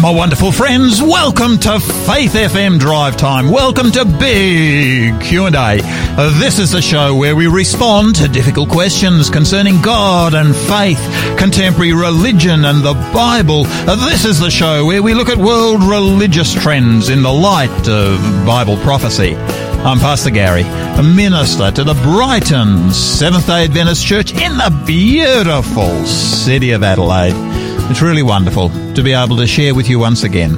[0.00, 1.02] my wonderful friends.
[1.02, 3.50] Welcome to Faith FM Drive Time.
[3.50, 5.50] Welcome to Big Q&A.
[5.52, 10.98] Uh, this is the show where we respond to difficult questions concerning God and faith,
[11.38, 13.64] contemporary religion and the Bible.
[13.66, 17.88] Uh, this is the show where we look at world religious trends in the light
[17.88, 19.34] of Bible prophecy.
[19.34, 26.70] I'm Pastor Gary, a minister to the Brighton Seventh-day Adventist Church in the beautiful city
[26.70, 27.69] of Adelaide.
[27.90, 30.54] It's really wonderful to be able to share with you once again.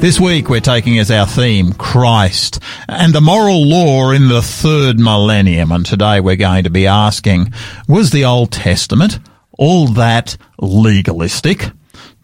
[0.00, 4.98] This week we're taking as our theme Christ and the moral law in the third
[4.98, 5.70] millennium.
[5.70, 7.52] And today we're going to be asking,
[7.86, 9.20] was the Old Testament
[9.56, 11.70] all that legalistic?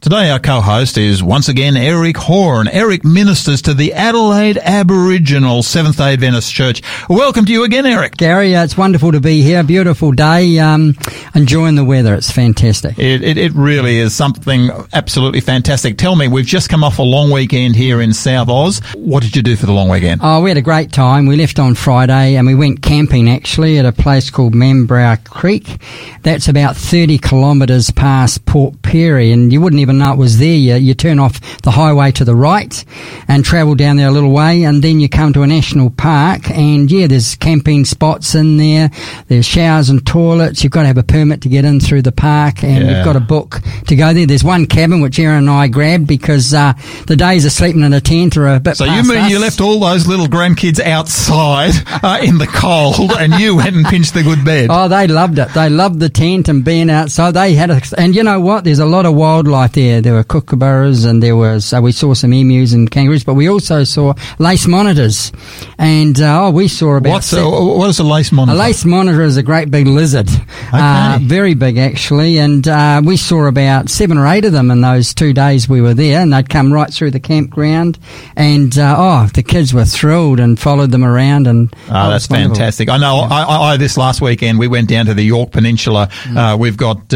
[0.00, 2.68] Today our co-host is once again Eric Horn.
[2.68, 6.80] Eric ministers to the Adelaide Aboriginal Seventh-day Adventist Church.
[7.10, 8.16] Welcome to you again, Eric.
[8.16, 9.62] Gary, uh, it's wonderful to be here.
[9.62, 10.58] Beautiful day.
[10.58, 10.94] Um,
[11.34, 12.14] enjoying the weather.
[12.14, 12.98] It's fantastic.
[12.98, 15.98] It, it, it, really is something absolutely fantastic.
[15.98, 18.78] Tell me, we've just come off a long weekend here in South Oz.
[18.94, 20.22] What did you do for the long weekend?
[20.24, 21.26] Oh, we had a great time.
[21.26, 25.76] We left on Friday and we went camping actually at a place called Mambray Creek.
[26.22, 30.54] That's about 30 kilometres past Port Pirie and you wouldn't even it was there.
[30.54, 32.84] You, you turn off the highway to the right
[33.28, 36.50] and travel down there a little way, and then you come to a national park.
[36.50, 38.90] And yeah, there's camping spots in there.
[39.28, 40.62] There's showers and toilets.
[40.62, 42.96] You've got to have a permit to get in through the park, and yeah.
[42.96, 44.26] you've got a book to go there.
[44.26, 46.74] There's one cabin which Aaron and I grabbed because uh,
[47.06, 48.76] the days of sleeping in a tent are a bit.
[48.76, 49.30] So you mean us.
[49.30, 53.86] you left all those little grandkids outside uh, in the cold, and you went and
[53.86, 54.68] pinched the good bed?
[54.70, 55.48] Oh, they loved it.
[55.54, 57.32] They loved the tent and being outside.
[57.32, 58.64] They had a, and you know what?
[58.64, 59.79] There's a lot of wildlife there.
[59.80, 63.48] There were kookaburras and there was uh, we saw some emus and kangaroos, but we
[63.48, 65.32] also saw lace monitors,
[65.78, 67.10] and uh, oh, we saw about.
[67.10, 68.56] What's a, what is a lace monitor?
[68.56, 70.70] A lace monitor is a great big lizard, okay.
[70.72, 74.80] uh, very big actually, and uh, we saw about seven or eight of them in
[74.80, 77.98] those two days we were there, and they'd come right through the campground,
[78.36, 82.88] and uh, oh, the kids were thrilled and followed them around, and oh, that's fantastic.
[82.88, 83.20] I know.
[83.20, 83.34] Yeah.
[83.34, 86.08] I, I, this last weekend we went down to the Yorke Peninsula.
[86.24, 86.58] Mm.
[86.58, 87.12] we've got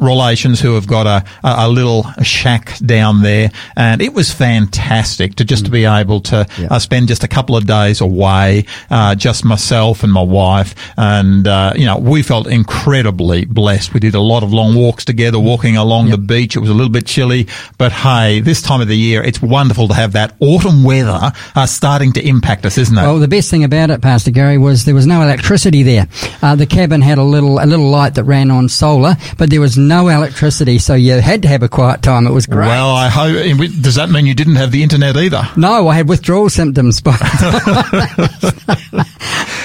[0.00, 5.44] relations who have got a, a little shack down there, and it was fantastic to
[5.44, 5.66] just mm.
[5.66, 6.68] to be able to yeah.
[6.70, 11.46] uh, spend just a couple of days away, uh, just myself and my wife, and
[11.46, 13.94] uh, you know we felt incredibly blessed.
[13.94, 16.16] We did a lot of long walks together, walking along yep.
[16.16, 16.56] the beach.
[16.56, 17.48] It was a little bit chilly,
[17.78, 21.66] but hey, this time of the year, it's wonderful to have that autumn weather uh,
[21.66, 23.02] starting to impact us, isn't it?
[23.02, 26.08] Well, the best thing about it, Pastor Gary, was there was no electricity there.
[26.42, 29.60] Uh, the cabin had a little a little light that ran on solar, but there
[29.60, 32.26] was no electricity, so you had to have a quiet time.
[32.26, 32.66] It was great.
[32.66, 33.34] Well, I hope.
[33.80, 35.42] Does that mean you didn't have the internet either?
[35.56, 37.00] No, I had withdrawal symptoms.
[37.00, 37.20] But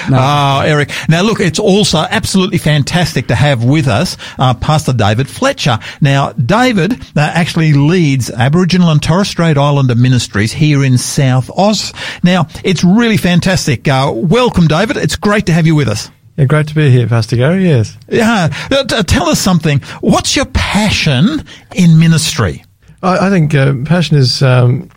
[0.08, 0.18] no.
[0.18, 0.90] Oh, Eric.
[1.08, 5.78] Now, look, it's also absolutely fantastic to have with us uh, Pastor David Fletcher.
[6.00, 11.92] Now, David uh, actually leads Aboriginal and Torres Strait Islander ministries here in South Oz.
[12.22, 13.86] Now, it's really fantastic.
[13.88, 14.96] Uh, welcome, David.
[14.96, 16.10] It's great to have you with us.
[16.36, 17.64] Yeah, great to be here, Pastor Gary.
[17.64, 17.96] Yes.
[18.08, 18.48] Yeah.
[18.70, 19.80] Uh, tell us something.
[20.00, 22.62] What's your passion in ministry?
[23.02, 24.90] I, I think uh, passion is um,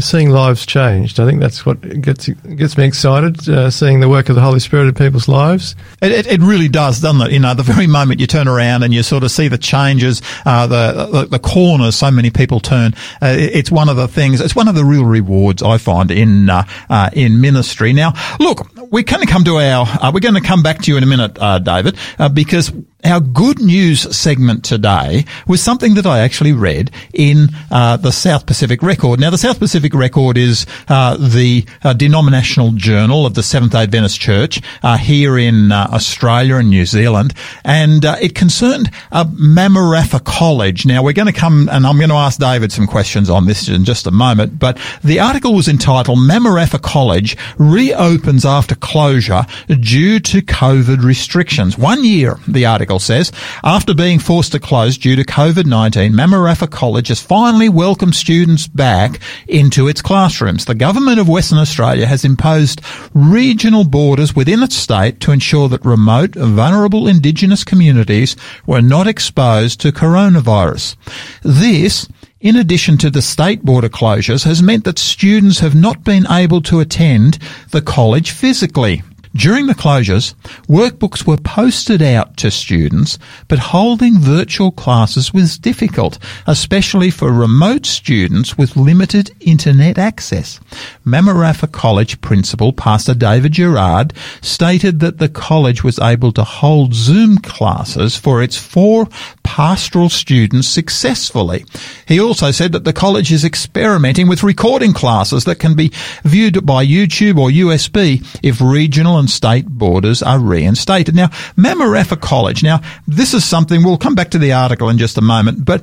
[0.00, 1.20] seeing lives changed.
[1.20, 3.48] I think that's what gets gets me excited.
[3.48, 5.76] Uh, seeing the work of the Holy Spirit in people's lives.
[6.02, 7.32] It, it, it, really does, doesn't it?
[7.32, 10.22] You know, the very moment you turn around and you sort of see the changes,
[10.44, 12.94] uh, the, the, the corners so many people turn.
[13.22, 14.40] Uh, it's one of the things.
[14.40, 17.92] It's one of the real rewards I find in uh, uh, in ministry.
[17.92, 19.86] Now, look, we're going to come to our.
[19.86, 21.98] Uh, we're going to come back to you in a minute, David,
[22.32, 22.72] because
[23.06, 28.46] our good news segment today was something that I actually read in uh, the South
[28.46, 29.20] Pacific Record.
[29.20, 33.82] Now, the South Pacific Record is uh, the uh, denominational journal of the Seventh Day
[33.82, 37.34] Adventist Church uh, here in uh, Australia and New Zealand,
[37.64, 40.84] and uh, it concerned a Mamarapha College.
[40.84, 43.68] Now, we're going to come, and I'm going to ask David some questions on this
[43.68, 50.18] in just a moment, but the article was entitled Mamarapha College reopens after closure due
[50.20, 51.78] to COVID restrictions.
[51.78, 53.32] One year, the article article says,
[53.62, 59.20] after being forced to close due to COVID-19, Mamarapha College has finally welcomed students back
[59.46, 60.64] into its classrooms.
[60.64, 62.80] The government of Western Australia has imposed
[63.14, 69.80] regional borders within its state to ensure that remote, vulnerable Indigenous communities were not exposed
[69.80, 70.96] to coronavirus.
[71.42, 72.08] This
[72.38, 76.60] in addition to the state border closures, has meant that students have not been able
[76.60, 77.38] to attend
[77.70, 79.02] the college physically.
[79.36, 80.34] During the closures,
[80.66, 83.18] workbooks were posted out to students,
[83.48, 90.58] but holding virtual classes was difficult, especially for remote students with limited internet access.
[91.04, 97.36] Mamarapha College principal Pastor David Gerard stated that the college was able to hold Zoom
[97.36, 99.06] classes for its four
[99.42, 101.64] pastoral students successfully.
[102.06, 105.92] He also said that the college is experimenting with recording classes that can be
[106.24, 111.14] viewed by YouTube or USB if regional and state borders are reinstated.
[111.14, 115.18] Now, Mamarapha College, now this is something, we'll come back to the article in just
[115.18, 115.82] a moment, but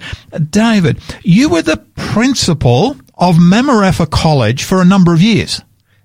[0.49, 5.61] David, you were the principal of Mamarapha College for a number of years.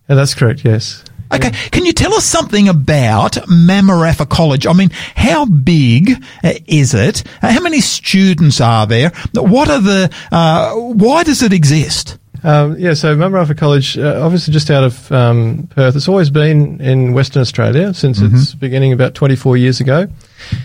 [0.09, 1.05] Yeah, that's correct, yes.
[1.31, 4.67] Okay, can you tell us something about Mamarapha College?
[4.67, 7.23] I mean, how big uh, is it?
[7.43, 9.11] Uh, how many students are there?
[9.35, 10.11] What are the?
[10.33, 12.19] Uh, why does it exist?
[12.45, 16.81] Um, yeah, so Mamarapha College, uh, obviously just out of um, Perth, it's always been
[16.81, 18.37] in Western Australia since mm-hmm.
[18.37, 20.01] its beginning about 24 years ago,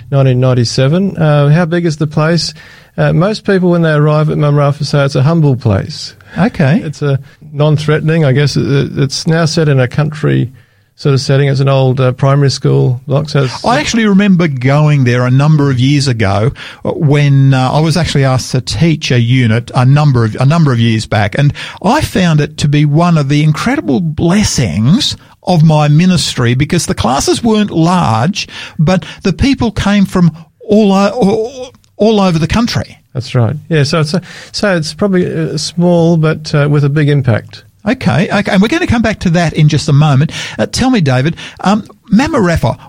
[0.09, 1.17] 1997.
[1.17, 2.53] Uh, how big is the place?
[2.95, 6.15] Uh, most people, when they arrive at Mamarapha, say it's a humble place.
[6.37, 6.79] Okay.
[6.79, 7.19] It's a
[7.51, 8.55] non-threatening, I guess.
[8.55, 10.51] It's now set in a country
[10.95, 11.47] sort of setting.
[11.49, 13.29] It's an old uh, primary school block.
[13.29, 16.51] So I actually remember going there a number of years ago
[16.83, 20.71] when uh, I was actually asked to teach a unit a number of a number
[20.71, 25.63] of years back, and I found it to be one of the incredible blessings of
[25.63, 28.47] my ministry because the classes weren't large,
[28.79, 32.97] but the people came from all all, all over the country.
[33.13, 33.55] That's right.
[33.69, 33.83] Yeah.
[33.83, 37.63] So it's a, so it's probably uh, small, but uh, with a big impact.
[37.85, 40.31] Okay, okay, and we're going to come back to that in just a moment.
[40.57, 41.85] Uh, tell me, David, um,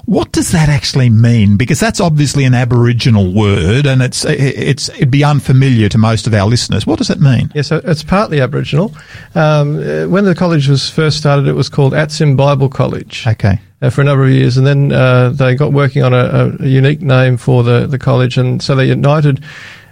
[0.04, 1.56] what does that actually mean?
[1.56, 6.34] Because that's obviously an Aboriginal word, and it's it's it'd be unfamiliar to most of
[6.34, 6.86] our listeners.
[6.86, 7.50] What does it mean?
[7.54, 8.94] Yes, yeah, so it's partly Aboriginal.
[9.34, 13.26] Um, uh, when the college was first started, it was called Atsim Bible College.
[13.26, 13.58] Okay.
[13.82, 16.66] Uh, for a number of years, and then uh, they got working on a, a,
[16.66, 19.42] unique name for the, the college, and so they united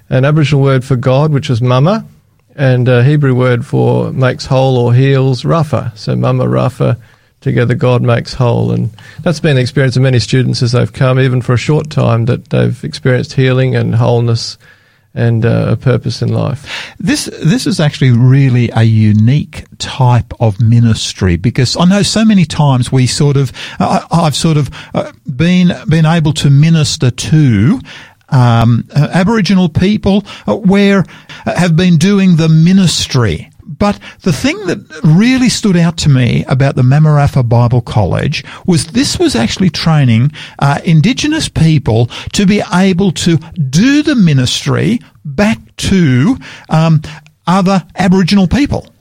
[0.08, 2.06] an Aboriginal word for God, which was Mama,
[2.56, 5.92] and a Hebrew word for makes whole or heals, Rafa.
[5.94, 6.98] So Mama Rafa,
[7.40, 8.72] together God makes whole.
[8.72, 8.90] And
[9.20, 12.26] that's been the experience of many students as they've come, even for a short time,
[12.26, 14.58] that they've experienced healing and wholeness
[15.14, 16.94] and uh, a purpose in life.
[16.98, 22.44] This this is actually really a unique type of ministry because I know so many
[22.44, 27.80] times we sort of uh, I've sort of uh, been been able to minister to
[28.32, 31.04] um, uh, Aboriginal people uh, where
[31.46, 33.48] uh, have been doing the ministry.
[33.64, 38.86] But the thing that really stood out to me about the Mamarapha Bible College was
[38.86, 43.38] this was actually training uh, Indigenous people to be able to
[43.70, 46.36] do the ministry back to
[46.68, 47.02] um,
[47.46, 48.91] other Aboriginal people.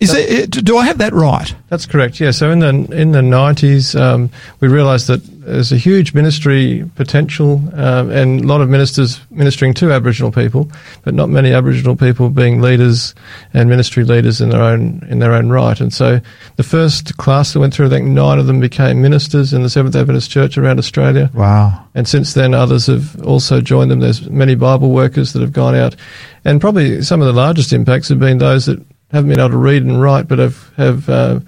[0.00, 1.54] Is it, do I have that right?
[1.68, 2.20] That's correct.
[2.20, 2.30] Yeah.
[2.30, 4.30] So in the in the nineties, um,
[4.60, 9.74] we realised that there's a huge ministry potential, um, and a lot of ministers ministering
[9.74, 10.70] to Aboriginal people,
[11.02, 13.14] but not many Aboriginal people being leaders
[13.52, 15.78] and ministry leaders in their own in their own right.
[15.78, 16.18] And so,
[16.56, 19.68] the first class that went through, I think nine of them became ministers in the
[19.68, 21.30] Seventh Adventist Church around Australia.
[21.34, 21.86] Wow!
[21.94, 24.00] And since then, others have also joined them.
[24.00, 25.94] There's many Bible workers that have gone out,
[26.42, 29.56] and probably some of the largest impacts have been those that haven't been able to
[29.56, 31.40] read and write, but have have uh,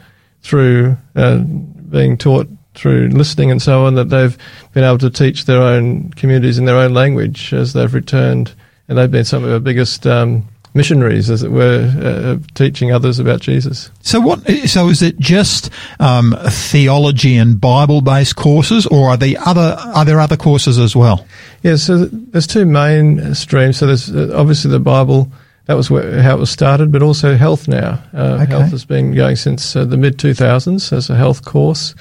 [0.43, 4.37] through uh, being taught through listening and so on that they've
[4.73, 8.55] been able to teach their own communities in their own language as they've returned,
[8.89, 10.07] and they've been some of our biggest.
[10.07, 13.91] Um, missionaries, as it were, uh, teaching others about Jesus.
[14.01, 14.41] So, what?
[14.67, 15.71] So, is it just
[16.01, 21.27] um, theology and Bible-based courses, or are there other are there other courses as well?
[21.63, 23.77] Yeah, so there's two main streams.
[23.77, 25.31] So, there's uh, obviously the Bible
[25.73, 27.99] that was where, how it was started, but also health now.
[28.13, 28.53] Uh, okay.
[28.53, 31.95] Health has been going since uh, the mid 2000s as a health course,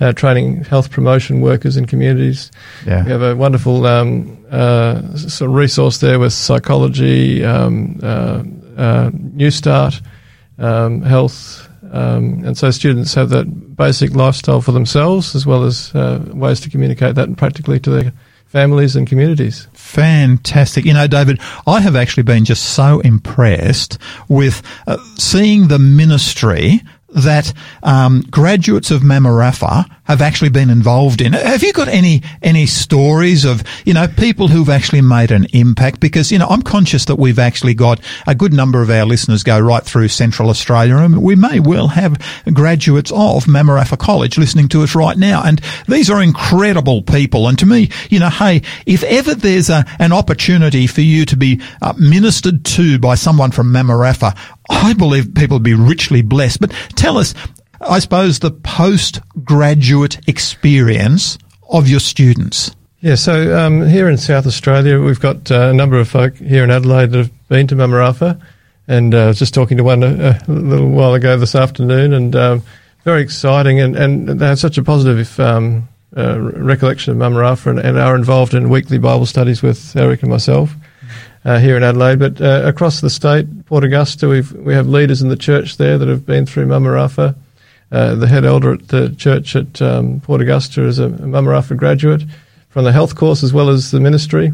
[0.00, 2.52] uh, training health promotion workers in communities.
[2.86, 3.04] Yeah.
[3.04, 8.44] We have a wonderful um, uh, sort of resource there with psychology, um, uh,
[8.76, 10.00] uh, New Start,
[10.58, 11.68] um, health.
[11.90, 15.92] Um, and so students have that basic lifestyle for themselves as well as
[16.32, 18.12] ways to communicate that practically to their
[18.56, 19.68] families and communities.
[19.74, 20.86] Fantastic.
[20.86, 23.98] You know, David, I have actually been just so impressed
[24.30, 31.32] with uh, seeing the ministry that um, graduates of Mamarapha have actually been involved in.
[31.32, 36.00] Have you got any any stories of you know people who've actually made an impact?
[36.00, 39.42] Because you know I'm conscious that we've actually got a good number of our listeners
[39.42, 42.18] go right through Central Australia, and we may well have
[42.52, 45.42] graduates of Mamarapha College listening to us right now.
[45.44, 47.48] And these are incredible people.
[47.48, 51.36] And to me, you know, hey, if ever there's a, an opportunity for you to
[51.36, 54.36] be uh, ministered to by someone from Mamarapha,
[54.68, 56.60] I believe people would be richly blessed.
[56.60, 57.34] But tell us,
[57.88, 61.38] I suppose, the postgraduate experience
[61.70, 62.74] of your students?
[63.00, 66.64] Yeah, so um, here in South Australia, we've got uh, a number of folk here
[66.64, 68.40] in Adelaide that have been to Mamarapha.
[68.88, 72.12] And uh, I was just talking to one a, a, little while ago this afternoon,
[72.12, 72.62] and um,
[73.04, 77.78] very exciting, and, and they have such a positive um, uh, recollection of Mamarapha and,
[77.78, 80.72] and, are involved in weekly Bible studies with Eric and myself
[81.44, 82.18] uh, here in Adelaide.
[82.18, 85.98] But uh, across the state, Port Augusta, we've, we have leaders in the church there
[85.98, 87.34] that have been through Mama Rafa.
[87.92, 91.74] Uh, the head elder at the church at um, Port Augusta is a Mama Rafa
[91.74, 92.24] graduate
[92.68, 94.52] from the health course as well as the ministry.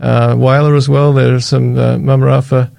[0.00, 2.70] Uh, Whyalla as well, there are some uh, Mamarapha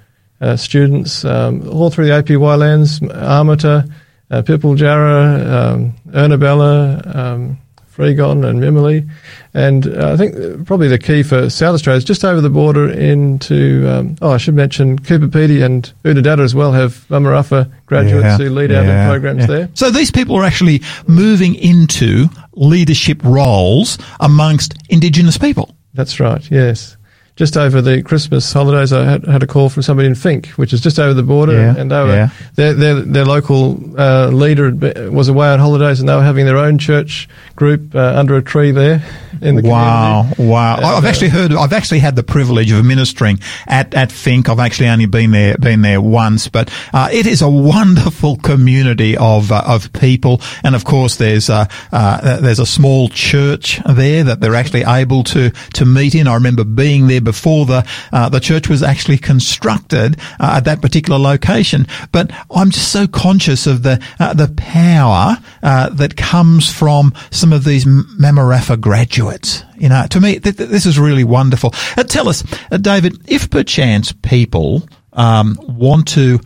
[0.41, 3.89] uh, students um, all through the APY lands, Amata,
[4.31, 7.57] uh, Jarrah, um, Ernabella, um,
[7.95, 9.09] Fregon and Mimili.
[9.53, 12.89] And uh, I think probably the key for South Australia is just over the border
[12.89, 18.25] into, um, oh, I should mention Coober Pedy and Oodnadatta as well have Mamarapha graduates
[18.25, 19.47] yeah, who lead yeah, out in programs yeah.
[19.47, 19.69] there.
[19.73, 25.75] So these people are actually moving into leadership roles amongst Indigenous people.
[25.93, 26.97] That's right, yes.
[27.35, 30.71] Just over the Christmas holidays, I had, had a call from somebody in Finke, which
[30.71, 32.29] is just over the border, yeah, and they were, yeah.
[32.55, 34.71] their, their, their local uh, leader
[35.11, 37.27] was away on holidays, and they were having their own church
[37.57, 39.03] group uh, under a tree there
[39.41, 40.43] in the wow, community.
[40.43, 40.95] Wow, wow!
[40.95, 44.47] I've uh, actually heard, I've actually had the privilege of ministering at at Finke.
[44.47, 49.17] I've actually only been there been there once, but uh, it is a wonderful community
[49.17, 54.39] of uh, of people, and of course, there's uh, there's a small church there that
[54.39, 56.29] they're actually able to to meet in.
[56.29, 60.81] I remember being there before the uh, the church was actually constructed uh, at that
[60.81, 61.85] particular location.
[62.13, 67.51] But I'm just so conscious of the uh, the power uh, that comes from some
[67.51, 69.63] of these Mamarapha graduates.
[69.77, 71.73] You know, to me, th- th- this is really wonderful.
[71.97, 76.39] Uh, tell us, uh, David, if perchance people um, want to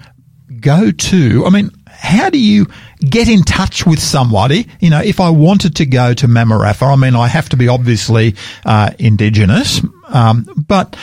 [0.59, 2.67] go to, I mean, how do you
[2.99, 4.67] get in touch with somebody?
[4.79, 7.57] You know, if I wanted to go to Mama Rafa, I mean, I have to
[7.57, 10.95] be obviously uh, Indigenous, um, but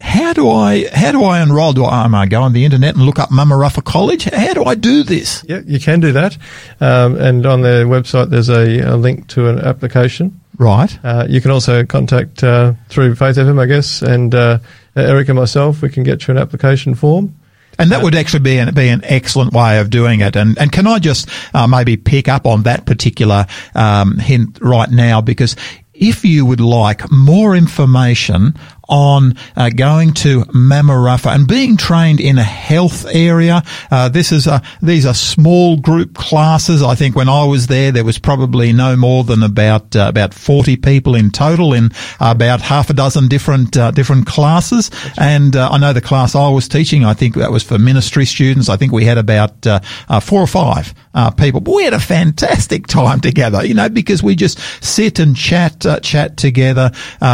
[0.00, 1.72] how do I how do I enrol?
[1.72, 4.24] Do I, am I go on the internet and look up Mama Rafa College?
[4.24, 5.44] How do I do this?
[5.48, 6.36] Yeah, you can do that,
[6.80, 10.40] um, and on their website there's a, a link to an application.
[10.58, 10.98] Right.
[11.04, 14.58] Uh, you can also contact uh, through Faith FM, I guess, and uh,
[14.94, 15.82] Eric and myself.
[15.82, 17.34] We can get you an application form.
[17.78, 20.36] And that would actually be an, be an excellent way of doing it.
[20.36, 24.90] And, and can I just uh, maybe pick up on that particular um, hint right
[24.90, 25.20] now?
[25.20, 25.56] Because
[25.92, 28.54] if you would like more information
[28.88, 33.62] on uh, going to Mamarapha and being trained in a health area.
[33.90, 36.82] Uh, this is a, these are small group classes.
[36.82, 40.34] I think when I was there, there was probably no more than about uh, about
[40.34, 41.90] forty people in total in
[42.20, 44.90] about half a dozen different uh, different classes.
[45.18, 48.24] And uh, I know the class I was teaching, I think that was for ministry
[48.24, 48.68] students.
[48.68, 49.80] I think we had about uh,
[50.20, 50.94] four or five
[51.36, 51.60] people.
[51.60, 55.84] But we had a fantastic time together, you know, because we just sit and chat
[56.02, 56.90] chat together.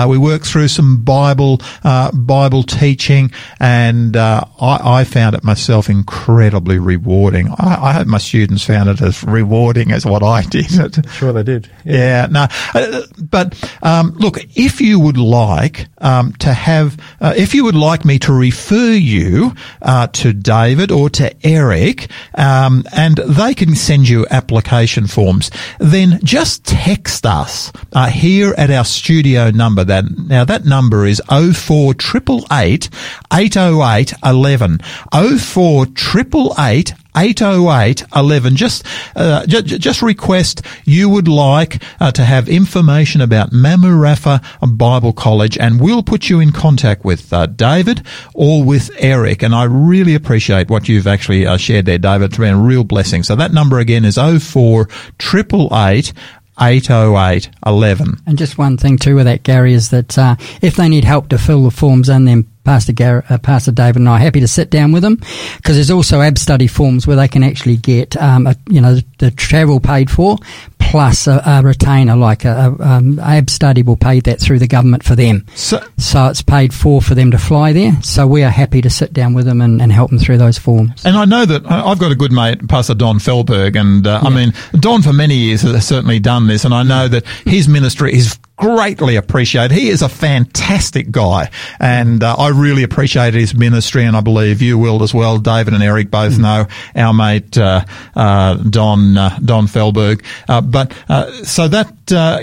[0.09, 5.43] we work through some Bible Bible uh, Bible teaching, and uh, I, I, found it
[5.43, 7.49] myself incredibly rewarding.
[7.59, 10.63] I, I, hope my students found it as rewarding as what I did.
[11.13, 11.71] Sure, they did.
[11.85, 17.35] Yeah, yeah no, uh, but um, look, if you would like um, to have, uh,
[17.37, 22.85] if you would like me to refer you uh, to David or to Eric, um,
[22.93, 28.85] and they can send you application forms, then just text us uh, here at our
[28.85, 29.85] studio number.
[29.85, 32.89] That now that number is 04888
[33.33, 34.79] 808 11.
[35.13, 38.57] 04888 808 11.
[38.57, 44.41] Just, uh, j- just request you would like uh, to have information about Mama Rafa
[44.67, 48.05] Bible College and we'll put you in contact with uh, David
[48.35, 49.43] or with Eric.
[49.43, 52.31] And I really appreciate what you've actually uh, shared there, David.
[52.31, 53.23] It's been a real blessing.
[53.23, 54.89] So that number again is 04
[55.21, 56.13] 888
[56.61, 58.17] 808 11.
[58.27, 61.29] And just one thing too with that, Gary, is that uh, if they need help
[61.29, 64.41] to fill the forms in, then Pastor, Gar- uh, Pastor David and I are happy
[64.41, 65.17] to sit down with them
[65.57, 69.05] because there's also ABSTUDY forms where they can actually get, um, a, you know, the,
[69.19, 70.37] the, travel paid for
[70.79, 75.03] plus a, a retainer, like a, a um, ABSTUDY will pay that through the government
[75.03, 75.47] for them.
[75.55, 78.01] So, so it's paid for for them to fly there.
[78.03, 80.59] So we are happy to sit down with them and, and help them through those
[80.59, 81.05] forms.
[81.05, 84.29] And I know that I've got a good mate, Pastor Don Felberg, and uh, yeah.
[84.29, 87.69] I mean Don for many years has certainly done this, and I know that his
[87.69, 89.73] ministry is greatly appreciate.
[89.73, 91.51] He is a fantastic guy,
[91.81, 95.39] and uh, I really appreciate his ministry, and I believe you will as well.
[95.39, 100.97] David and Eric both know our mate uh, uh, Don uh, Don Felberg, uh, but
[101.09, 101.89] uh, so that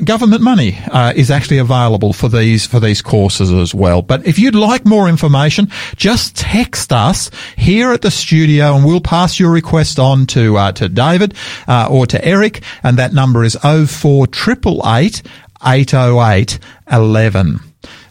[0.04, 0.78] government money
[1.16, 4.02] is actually available for these for these courses as well.
[4.02, 9.00] But if you'd like more information, just text us here at the studio, and we'll
[9.00, 11.34] pass your request on to to David
[11.68, 15.22] or to Eric, and that number is oh four triple eight
[15.66, 16.60] 808
[16.92, 17.60] 11.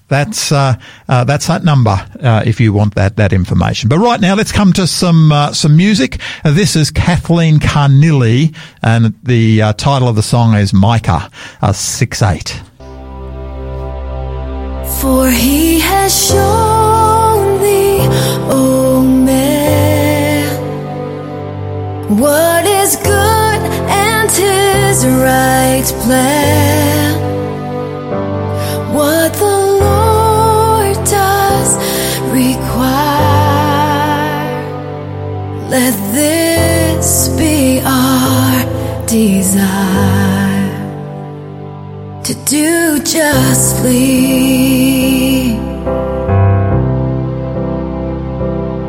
[0.09, 0.77] That's uh,
[1.07, 1.91] uh, that's that number
[2.23, 3.91] uh, if you want that that information.
[3.91, 6.19] But right now, let's come to some uh, some music.
[6.45, 11.31] Uh, this is Kathleen Carnilli, and the uh, title of the song is Micah
[11.75, 12.63] six eight.
[15.01, 17.99] For he has shown thee,
[18.51, 20.57] oh man,
[22.19, 27.38] what is good and his right plan
[35.69, 38.65] Let this be our
[39.07, 40.69] desire
[42.25, 43.99] to do justly,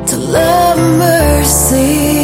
[0.07, 2.19] to love mercy.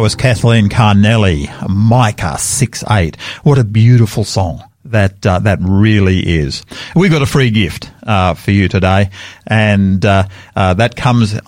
[0.00, 3.20] Was Kathleen Carnelli, Micah 6-8.
[3.44, 6.64] What a beautiful song that uh, that really is.
[6.94, 9.10] We've got a free gift uh, for you today,
[9.46, 11.38] and uh, uh that comes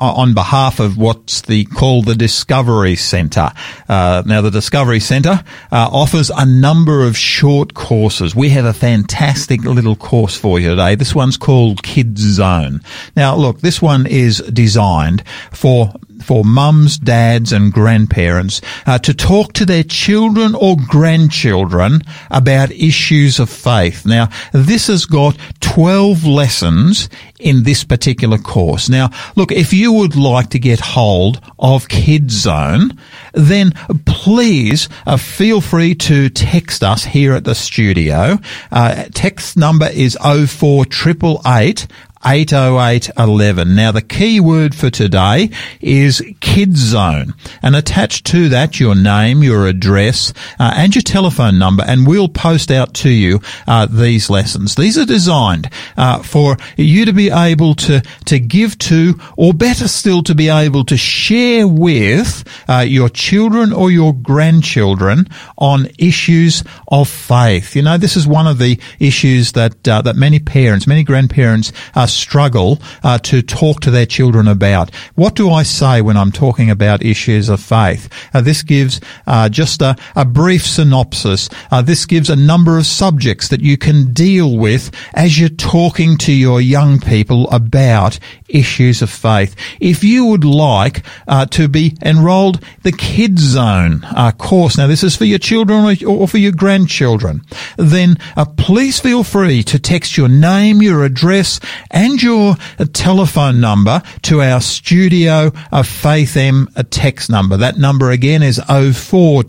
[0.00, 3.50] on behalf of what's the called the Discovery Centre.
[3.88, 8.34] Uh, now, the Discovery Centre uh, offers a number of short courses.
[8.34, 10.94] We have a fantastic little course for you today.
[10.94, 12.80] This one's called Kids Zone.
[13.14, 19.52] Now, look, this one is designed for for mums, dads, and grandparents uh, to talk
[19.54, 24.06] to their children or grandchildren about issues of faith.
[24.06, 28.88] Now, this has got 12 lessons in this particular course.
[28.88, 32.98] Now, look, if you would like to get hold of Kids Zone,
[33.32, 33.72] then
[34.04, 38.38] please uh, feel free to text us here at the studio.
[38.70, 41.86] Uh, text number is 04888
[42.24, 43.74] 80811.
[43.74, 49.42] Now the key word for today is Kids Zone and attached to that your name,
[49.42, 54.28] your address uh, and your telephone number and we'll post out to you uh, these
[54.28, 54.74] lessons.
[54.74, 59.88] These are designed uh, for you to be able to, to give to or better
[59.88, 66.64] still to be able to share with uh, your children or your grandchildren on issues
[66.88, 67.74] of faith.
[67.74, 71.72] You know, this is one of the issues that, uh, that many parents, many grandparents
[71.94, 74.94] are struggle uh, to talk to their children about.
[75.14, 78.08] What do I say when I'm talking about issues of faith?
[78.34, 81.48] Uh, this gives uh, just a, a, brief synopsis.
[81.84, 86.32] This gives a number of subjects that you can deal with as you're talking to
[86.32, 88.18] your young people about
[88.50, 89.54] issues of faith.
[89.80, 95.02] If you would like uh, to be enrolled the Kids Zone uh, course, now this
[95.02, 97.42] is for your children or for your grandchildren,
[97.76, 98.16] then
[98.56, 101.60] please feel free to text your name, your address,
[101.90, 102.56] and your
[102.92, 107.56] telephone number to our studio of Faith M text number.
[107.56, 109.44] That number again is 04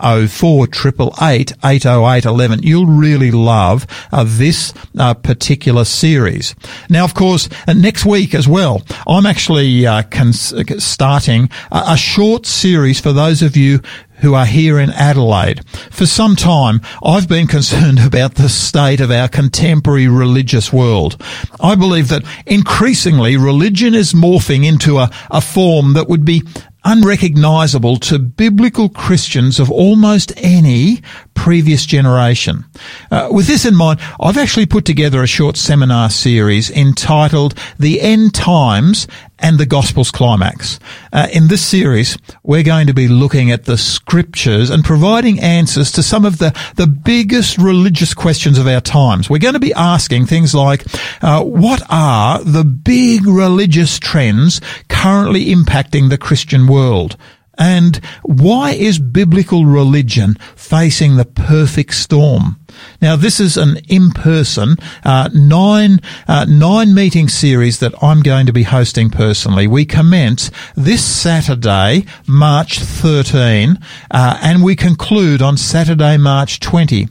[0.00, 1.88] 888 80811.
[1.88, 6.54] 04 888 You'll really love uh, this uh, particular series.
[6.88, 11.96] Now, of course, uh, next week as well, I'm actually uh, cons- starting a, a
[11.96, 13.80] short series for those of you
[14.20, 15.64] who are here in Adelaide.
[15.90, 21.22] For some time, I've been concerned about the state of our contemporary religious world.
[21.60, 26.42] I believe that increasingly religion is morphing into a, a form that would be
[26.88, 31.02] unrecognizable to biblical Christians of almost any
[31.34, 32.64] previous generation.
[33.10, 38.00] Uh, with this in mind, I've actually put together a short seminar series entitled The
[38.00, 39.06] End Times
[39.38, 40.78] and the Gospel's Climax.
[41.12, 45.92] Uh, in this series, we're going to be looking at the scriptures and providing answers
[45.92, 49.30] to some of the, the biggest religious questions of our times.
[49.30, 50.84] We're going to be asking things like,
[51.22, 57.16] uh, what are the big religious trends currently impacting the Christian world?
[57.58, 62.60] And why is biblical religion facing the perfect storm?
[63.00, 68.52] Now, this is an in-person uh, nine uh, nine meeting series that I'm going to
[68.52, 69.66] be hosting personally.
[69.66, 73.78] We commence this Saturday, March 13,
[74.10, 77.08] uh, and we conclude on Saturday, March 20.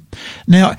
[0.47, 0.75] Now,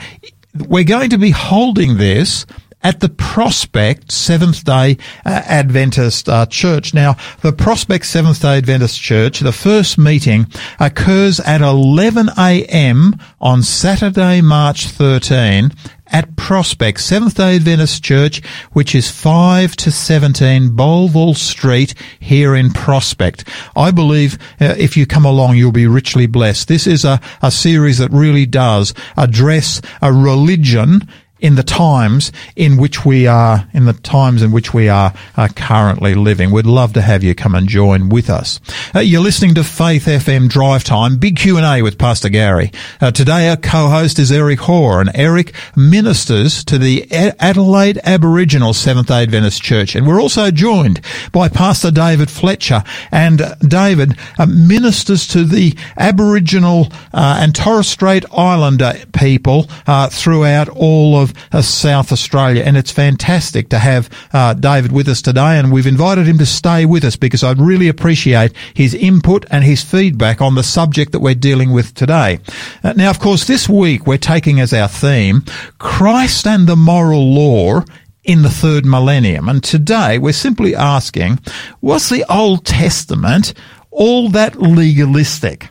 [0.66, 2.46] we're going to be holding this
[2.82, 6.94] at the Prospect Seventh Day uh, Adventist uh, Church.
[6.94, 10.46] Now, the Prospect Seventh Day Adventist Church, the first meeting
[10.78, 13.16] occurs at 11 a.m.
[13.40, 15.72] on Saturday, March 13
[16.10, 22.70] at Prospect Seventh Day Adventist Church, which is 5 to 17 Bolville Street here in
[22.70, 23.44] Prospect.
[23.76, 26.68] I believe uh, if you come along, you'll be richly blessed.
[26.68, 31.06] This is a, a series that really does address a religion
[31.40, 35.48] in the times in which we are, in the times in which we are, are
[35.48, 36.50] currently living.
[36.50, 38.60] We'd love to have you come and join with us.
[38.94, 42.72] Uh, you're listening to Faith FM Drive Time, big Q&A with Pastor Gary.
[43.00, 47.06] Uh, today our co-host is Eric Hoare and Eric ministers to the
[47.38, 49.94] Adelaide Aboriginal Seventh-day Adventist Church.
[49.94, 51.00] And we're also joined
[51.32, 58.24] by Pastor David Fletcher and David uh, ministers to the Aboriginal uh, and Torres Strait
[58.32, 62.62] Islander people uh, throughout all of of uh, South Australia.
[62.64, 65.58] And it's fantastic to have uh, David with us today.
[65.58, 69.64] And we've invited him to stay with us because I'd really appreciate his input and
[69.64, 72.40] his feedback on the subject that we're dealing with today.
[72.82, 75.44] Uh, now, of course, this week we're taking as our theme
[75.78, 77.82] Christ and the moral law
[78.24, 79.48] in the third millennium.
[79.48, 81.40] And today we're simply asking,
[81.80, 83.54] was the Old Testament
[83.90, 85.70] all that legalistic?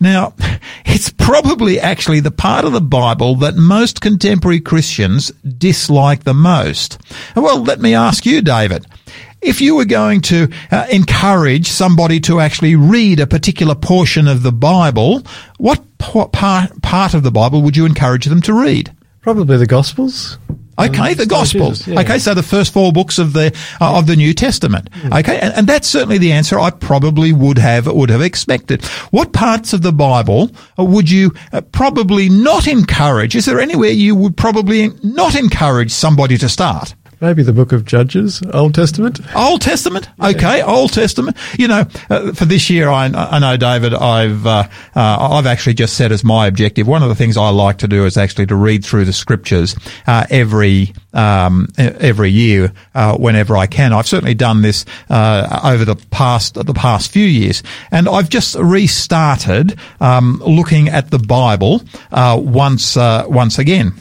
[0.00, 0.34] Now,
[0.84, 6.98] it's probably actually the part of the Bible that most contemporary Christians dislike the most.
[7.34, 8.86] Well, let me ask you, David.
[9.40, 14.42] If you were going to uh, encourage somebody to actually read a particular portion of
[14.42, 15.22] the Bible,
[15.58, 18.94] what part, part of the Bible would you encourage them to read?
[19.20, 20.38] Probably the Gospels.
[20.78, 21.86] Okay, the Gospels.
[21.86, 22.00] Yeah.
[22.00, 24.90] Okay, so the first four books of the uh, of the New Testament.
[25.02, 25.18] Yeah.
[25.18, 28.84] Okay, and, and, that's certainly the answer I probably would have would have expected.
[29.10, 33.36] What parts of the Bible uh, would you uh, probably not encourage?
[33.36, 36.94] Is there anywhere you would probably not encourage somebody to start?
[37.24, 39.18] Maybe the book of Judges, Old Testament.
[39.34, 41.38] Old Testament, okay, Old Testament.
[41.58, 45.72] You know, uh, for this year, I, I know, David, I've uh, uh, I've actually
[45.72, 46.86] just set as my objective.
[46.86, 49.74] One of the things I like to do is actually to read through the scriptures
[50.06, 53.94] uh, every um, every year uh, whenever I can.
[53.94, 58.54] I've certainly done this uh, over the past the past few years, and I've just
[58.56, 61.80] restarted um, looking at the Bible
[62.12, 63.94] once once again.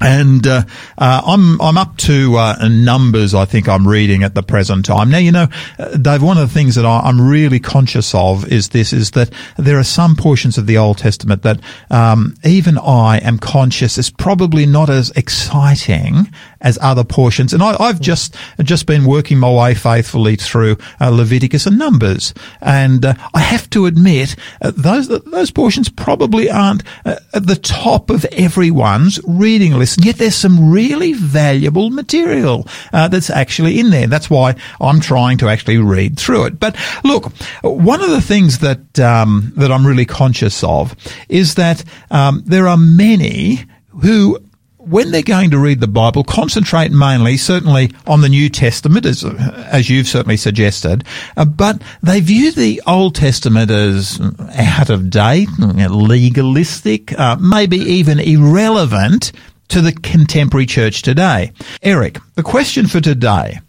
[0.00, 0.62] And uh,
[0.96, 3.34] uh, I'm I'm up to uh, numbers.
[3.34, 5.10] I think I'm reading at the present time.
[5.10, 6.22] Now, you know, uh, Dave.
[6.22, 9.78] One of the things that I, am really conscious of is this: is that there
[9.78, 11.60] are some portions of the Old Testament that
[11.90, 16.30] um, even I am conscious is probably not as exciting
[16.60, 17.52] as other portions.
[17.52, 22.34] And I, have just just been working my way faithfully through uh, Leviticus and Numbers,
[22.60, 28.24] and uh, I have to admit those those portions probably aren't at the top of
[28.32, 34.06] everyone's reading list and yet there's some really valuable material uh, that's actually in there.
[34.06, 36.60] That's why I'm trying to actually read through it.
[36.60, 40.94] But look, one of the things that um, that I'm really conscious of
[41.28, 43.64] is that um, there are many
[44.02, 44.38] who
[44.80, 49.24] when they're going to read the Bible, concentrate mainly, certainly, on the New Testament, as,
[49.24, 51.04] as you've certainly suggested,
[51.36, 54.20] uh, but they view the Old Testament as
[54.54, 59.32] out of date, legalistic, uh, maybe even irrelevant
[59.68, 61.52] to the contemporary church today.
[61.82, 63.60] Eric, the question for today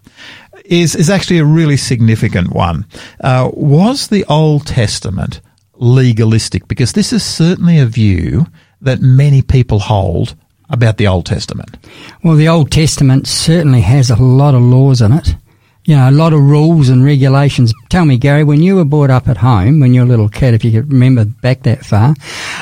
[0.66, 2.86] is, is actually a really significant one.
[3.20, 5.42] Uh, was the Old Testament
[5.76, 6.68] legalistic?
[6.68, 8.46] Because this is certainly a view
[8.80, 10.36] that many people hold
[10.72, 11.78] about the Old Testament.
[12.24, 15.36] Well, the Old Testament certainly has a lot of laws in it
[15.86, 17.74] you know, a lot of rules and regulations.
[17.90, 20.30] Tell me, Gary, when you were brought up at home, when you were a little
[20.30, 22.14] kid, if you could remember back that far,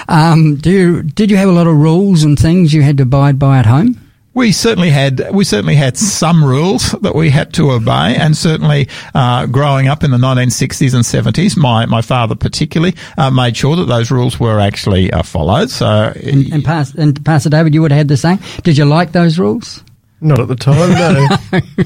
[0.07, 3.03] um, do you, did you have a lot of rules and things you had to
[3.03, 3.99] abide by at home?
[4.33, 8.87] We certainly had we certainly had some rules that we had to obey, and certainly
[9.15, 13.75] uh, growing up in the 1960s and 70s, my, my father particularly uh, made sure
[13.75, 15.71] that those rules were actually uh, followed.
[15.71, 18.37] So, and, and, Pastor, and Pastor David, you would have had the same.
[18.63, 19.83] Did you like those rules?
[20.21, 21.85] Not at the time, no.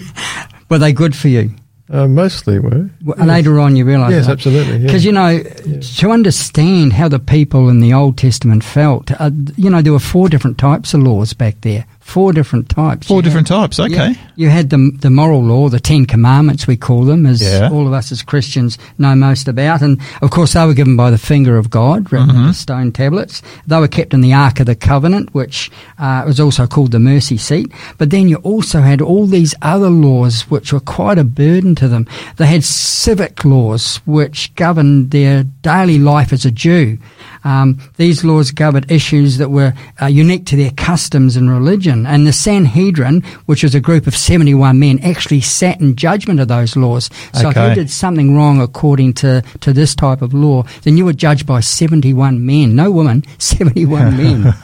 [0.69, 1.51] Were they good for you?
[1.89, 2.89] Uh, mostly were.
[3.03, 3.27] Well, yes.
[3.27, 4.11] Later on, you realise.
[4.11, 4.33] Yes, that.
[4.33, 4.79] absolutely.
[4.79, 5.09] Because yeah.
[5.09, 5.79] you know, yeah.
[5.79, 9.99] to understand how the people in the Old Testament felt, uh, you know, there were
[9.99, 11.85] four different types of laws back there.
[12.03, 13.07] Four different types.
[13.07, 13.79] Four you different had, types.
[13.79, 14.11] Okay.
[14.11, 17.69] Yeah, you had the the moral law, the Ten Commandments, we call them, as yeah.
[17.71, 21.09] all of us as Christians know most about, and of course they were given by
[21.09, 22.37] the finger of God, written mm-hmm.
[22.37, 23.41] on the stone tablets.
[23.65, 26.99] They were kept in the Ark of the Covenant, which uh, was also called the
[26.99, 27.71] mercy seat.
[27.97, 31.87] But then you also had all these other laws, which were quite a burden to
[31.87, 32.05] them.
[32.35, 36.97] They had civic laws, which governed their daily life as a Jew.
[37.43, 42.05] Um, these laws covered issues that were uh, unique to their customs and religion.
[42.05, 46.47] And the Sanhedrin, which was a group of 71 men, actually sat in judgment of
[46.47, 47.09] those laws.
[47.33, 47.63] So okay.
[47.63, 51.13] if you did something wrong according to, to this type of law, then you were
[51.13, 52.75] judged by 71 men.
[52.75, 54.53] No woman, 71 men.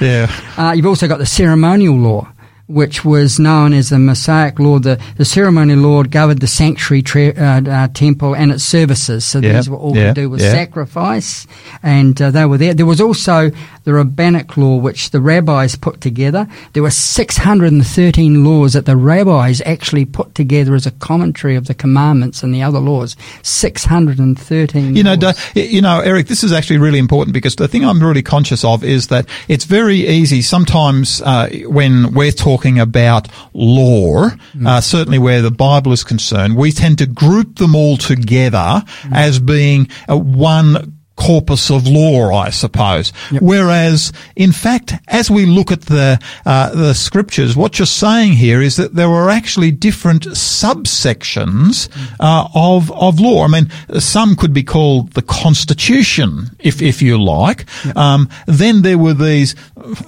[0.00, 0.30] Yeah.
[0.56, 2.28] Uh, you've also got the ceremonial law
[2.74, 4.78] which was known as the Mosaic law.
[4.78, 9.24] The, the ceremony law governed the sanctuary tre- uh, uh, temple and its services.
[9.24, 11.46] So these were all to do with sacrifice,
[11.82, 12.74] and uh, they were there.
[12.74, 13.50] There was also
[13.84, 16.48] the rabbinic law, which the rabbis put together.
[16.72, 21.74] There were 613 laws that the rabbis actually put together as a commentary of the
[21.74, 23.16] commandments and the other laws.
[23.42, 24.96] 613.
[24.96, 25.16] You know,
[25.54, 28.82] you know, Eric, this is actually really important because the thing I'm really conscious of
[28.82, 34.66] is that it's very easy sometimes uh, when we're talking talking about law, mm.
[34.66, 39.12] uh, certainly where the Bible is concerned, we tend to group them all together mm.
[39.12, 43.12] as being uh, one corpus of law, I suppose.
[43.30, 43.42] Yep.
[43.42, 48.60] Whereas, in fact, as we look at the uh, the scriptures, what you're saying here
[48.60, 51.88] is that there were actually different subsections
[52.20, 53.44] uh, of of law.
[53.44, 57.66] I mean, some could be called the Constitution, if if you like.
[57.84, 57.96] Yep.
[57.96, 59.54] Um, then there were these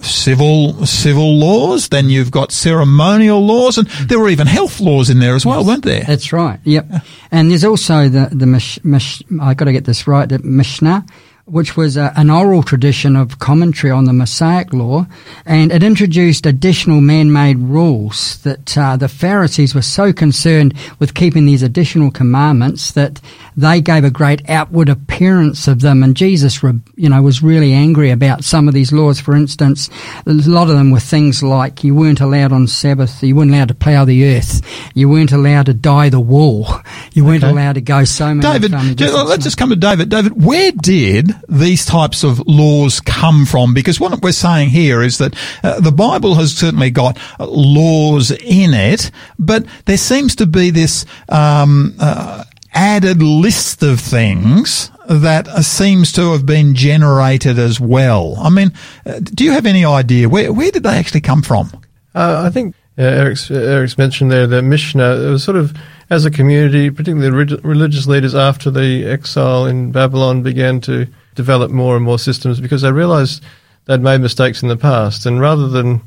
[0.03, 1.89] civil civil laws.
[1.89, 5.61] Then you've got ceremonial laws, and there were even health laws in there as well,
[5.61, 5.67] yes.
[5.67, 6.05] weren't there?
[6.05, 6.59] That's right.
[6.65, 6.87] Yep.
[7.31, 10.29] And there's also the the mish, mish, I got to get this right.
[10.29, 11.06] The Mishnah
[11.47, 15.07] which was a, an oral tradition of commentary on the Mosaic law,
[15.45, 21.47] and it introduced additional man-made rules that uh, the Pharisees were so concerned with keeping
[21.47, 23.21] these additional commandments that
[23.57, 26.03] they gave a great outward appearance of them.
[26.03, 26.63] And Jesus,
[26.97, 29.21] you know, was really angry about some of these laws.
[29.21, 29.89] For instance,
[30.27, 33.69] a lot of them were things like you weren't allowed on Sabbath, you weren't allowed
[33.69, 34.63] to plough the earth,
[34.95, 36.67] you weren't allowed to dye the wool,
[37.13, 37.53] you weren't okay.
[37.53, 38.41] allowed to go so many.
[38.41, 40.09] David, let's just come to David.
[40.09, 43.75] David, where did these types of laws come from?
[43.75, 48.75] Because what we're saying here is that uh, the Bible has certainly got laws in
[48.75, 55.63] it, but there seems to be this um, uh, added list of things that uh,
[55.63, 58.37] seems to have been generated as well.
[58.39, 58.73] I mean,
[59.05, 61.71] uh, do you have any idea where where did they actually come from?
[62.15, 65.27] Uh, I think uh, Eric's, Eric's mentioned there the Mishnah.
[65.27, 65.77] It was sort of
[66.11, 71.71] as a community, particularly the religious leaders after the exile in Babylon began to develop
[71.71, 73.45] more and more systems because they realized
[73.85, 75.27] they'd made mistakes in the past.
[75.27, 76.03] And rather than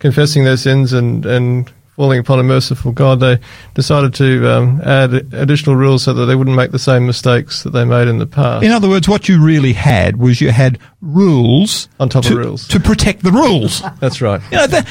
[0.00, 3.38] confessing their sins and, and falling upon a merciful God, they
[3.74, 7.70] decided to um, add additional rules so that they wouldn't make the same mistakes that
[7.70, 8.64] they made in the past.
[8.64, 12.46] In other words, what you really had was you had rules on top to, of
[12.46, 13.82] rules to protect the rules.
[14.00, 14.40] That's right.
[14.50, 14.86] You know that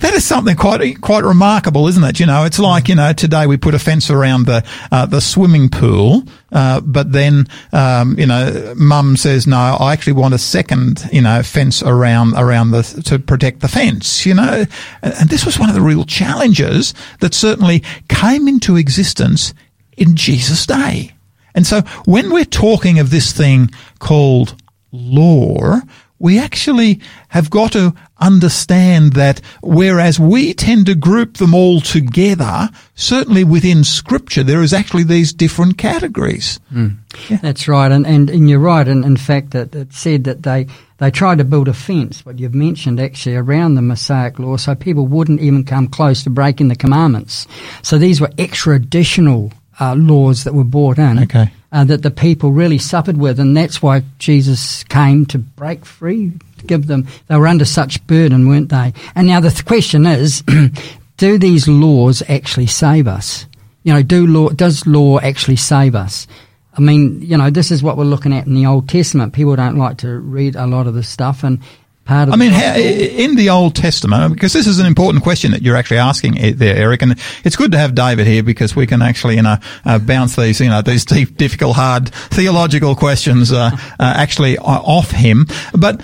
[0.00, 2.20] that is something quite quite remarkable, isn't it?
[2.20, 5.20] You know, it's like you know today we put a fence around the uh, the
[5.20, 10.38] swimming pool, uh, but then um, you know, Mum says no, I actually want a
[10.38, 14.26] second you know fence around around the to protect the fence.
[14.26, 14.64] You know,
[15.02, 19.54] and this was one of the real challenges that certainly came into existence
[19.96, 21.12] in Jesus' day.
[21.54, 24.56] And so when we're talking of this thing called
[24.94, 25.80] law,
[26.18, 32.70] we actually have got to understand that whereas we tend to group them all together,
[32.94, 36.60] certainly within scripture, there is actually these different categories.
[36.72, 36.96] Mm.
[37.28, 37.38] Yeah.
[37.42, 37.92] That's right.
[37.92, 38.86] And, and, and you're right.
[38.86, 40.66] And in fact, that it said that they,
[40.98, 44.74] they tried to build a fence, what you've mentioned actually, around the Mosaic law so
[44.74, 47.46] people wouldn't even come close to breaking the commandments.
[47.82, 51.20] So these were extra additional uh, laws that were brought in.
[51.24, 55.84] Okay uh, that the people really suffered with, and that's why Jesus came to break
[55.84, 57.08] free, to give them.
[57.26, 58.94] They were under such burden, weren't they?
[59.16, 60.44] And now the th- question is,
[61.16, 63.46] do these laws actually save us?
[63.82, 66.28] You know, do law does law actually save us?
[66.76, 69.32] I mean, you know, this is what we're looking at in the Old Testament.
[69.32, 71.58] People don't like to read a lot of this stuff, and
[72.04, 72.34] part of.
[72.34, 75.76] I mean, how, in the Old Testament, because this is an important question that you're
[75.76, 79.36] actually asking there, Eric, and it's good to have David here because we can actually,
[79.36, 83.78] you know, uh, bounce these, you know, these deep, difficult, hard theological questions uh, uh,
[83.98, 85.46] actually off him.
[85.72, 86.00] But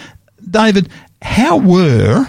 [0.48, 0.88] David,
[1.22, 2.26] how were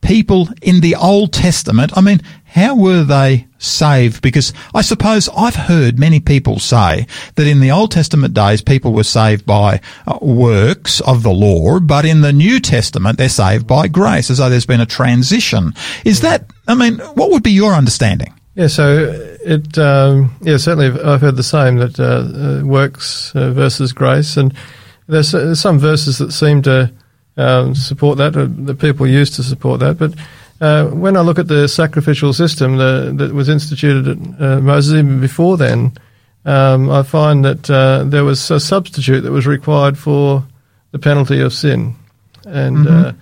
[0.00, 1.96] people in the Old Testament?
[1.96, 2.20] I mean,
[2.54, 4.22] how were they saved?
[4.22, 8.92] Because I suppose I've heard many people say that in the Old Testament days, people
[8.92, 13.66] were saved by uh, works of the law, but in the New Testament, they're saved
[13.66, 15.72] by grace, as though there's been a transition.
[16.04, 18.32] Is that, I mean, what would be your understanding?
[18.54, 19.12] Yeah, so
[19.44, 24.36] it, um, yeah, certainly I've heard the same that uh, uh, works uh, versus grace,
[24.36, 24.54] and
[25.08, 26.92] there's, some verses that seem to
[27.36, 30.14] um, support that, that people use to support that, but
[30.60, 34.94] uh, when I look at the sacrificial system the, that was instituted at uh, Moses
[34.94, 35.92] even before then,
[36.44, 40.44] um, I find that uh, there was a substitute that was required for
[40.92, 41.94] the penalty of sin.
[42.46, 43.04] And mm-hmm.
[43.06, 43.12] Uh,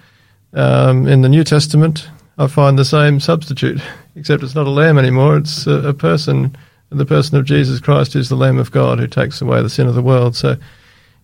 [0.54, 3.80] um, in the New Testament, I find the same substitute,
[4.16, 6.56] except it's not a lamb anymore, it's a, a person.
[6.90, 9.86] The person of Jesus Christ is the Lamb of God who takes away the sin
[9.86, 10.36] of the world.
[10.36, 10.58] So,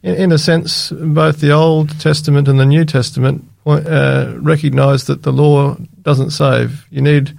[0.02, 5.24] in, in a sense, both the Old Testament and the New Testament uh, recognise that
[5.24, 5.76] the law
[6.08, 6.86] doesn't save.
[6.90, 7.36] You need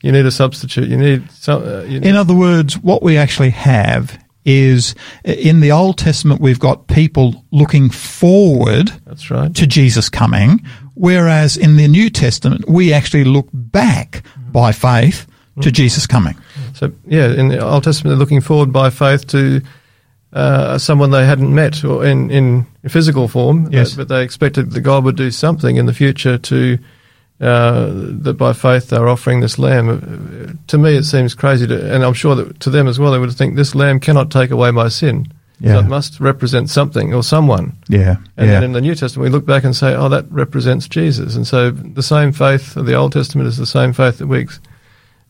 [0.00, 0.88] you need a substitute.
[0.88, 5.58] You need, some, uh, you need In other words, what we actually have is in
[5.58, 9.52] the Old Testament we've got people looking forward That's right.
[9.56, 10.64] to Jesus coming,
[10.94, 15.26] whereas in the New Testament we actually look back by faith
[15.62, 16.36] to Jesus coming.
[16.74, 19.60] So yeah, in the Old Testament they're looking forward by faith to
[20.32, 23.94] uh, someone they hadn't met or in, in physical form, yes.
[23.94, 26.78] but, but, they expected that God would do something in the future to
[27.40, 30.58] uh, that by faith they're offering this lamb.
[30.66, 33.18] To me, it seems crazy, to, and I'm sure that to them as well, they
[33.18, 35.26] would think this lamb cannot take away my sin.
[35.58, 35.74] Yeah.
[35.74, 37.76] So it must represent something or someone.
[37.88, 38.16] Yeah.
[38.36, 38.52] And yeah.
[38.52, 41.34] then in the New Testament, we look back and say, oh, that represents Jesus.
[41.34, 44.46] And so the same faith of the Old Testament is the same faith that we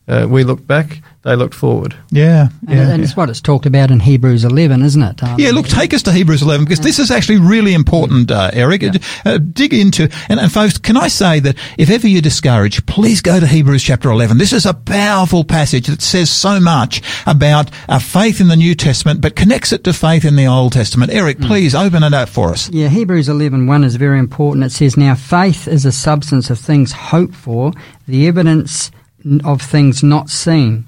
[0.07, 1.93] uh, we looked back, they looked forward.
[2.11, 5.21] Yeah, yeah and, and it's what it's talked about in Hebrews 11, isn't it?
[5.21, 8.49] Um, yeah, look, take us to Hebrews 11 because this is actually really important, uh,
[8.53, 8.83] Eric.
[8.83, 8.93] Yeah.
[9.25, 13.19] Uh, dig into, and, and folks, can I say that if ever you're discouraged, please
[13.19, 14.37] go to Hebrews chapter 11.
[14.37, 18.75] This is a powerful passage that says so much about our faith in the New
[18.75, 21.11] Testament, but connects it to faith in the Old Testament.
[21.11, 21.47] Eric, mm.
[21.47, 22.69] please open it up for us.
[22.69, 24.63] Yeah, Hebrews 11, 1 is very important.
[24.63, 27.73] It says, Now faith is a substance of things hoped for,
[28.07, 28.91] the evidence
[29.43, 30.85] of things not seen.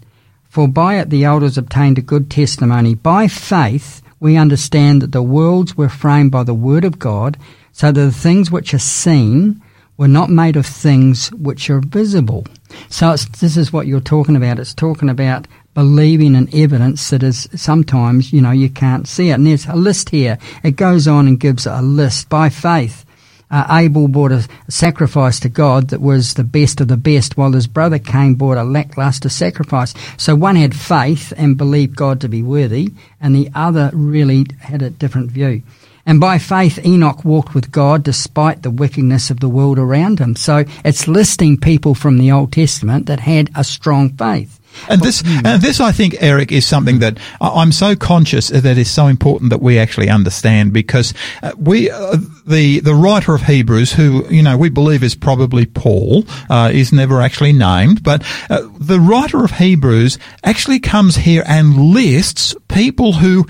[0.50, 2.96] For by it the elders obtained a good testimony.
[2.96, 7.38] By faith we understand that the worlds were framed by the word of God,
[7.72, 9.62] so that the things which are seen
[9.96, 12.46] were not made of things which are visible.
[12.90, 14.60] So this is what you're talking about.
[14.60, 19.34] It's talking about believing in evidence that is sometimes, you know, you can't see it.
[19.34, 20.38] And there's a list here.
[20.64, 23.06] It goes on and gives a list by faith.
[23.52, 27.52] Uh, Abel brought a sacrifice to God that was the best of the best, while
[27.52, 29.94] his brother Cain brought a lackluster sacrifice.
[30.18, 32.90] So one had faith and believed God to be worthy,
[33.20, 35.64] and the other really had a different view.
[36.06, 40.36] And by faith, Enoch walked with God despite the wickedness of the world around him.
[40.36, 44.59] So it's listing people from the Old Testament that had a strong faith.
[44.88, 48.90] And this, and this, I think, Eric, is something that I'm so conscious that is
[48.90, 51.14] so important that we actually understand because
[51.44, 55.66] uh, we, uh, the the writer of Hebrews, who you know we believe is probably
[55.66, 61.44] Paul, uh, is never actually named, but uh, the writer of Hebrews actually comes here
[61.46, 63.46] and lists people who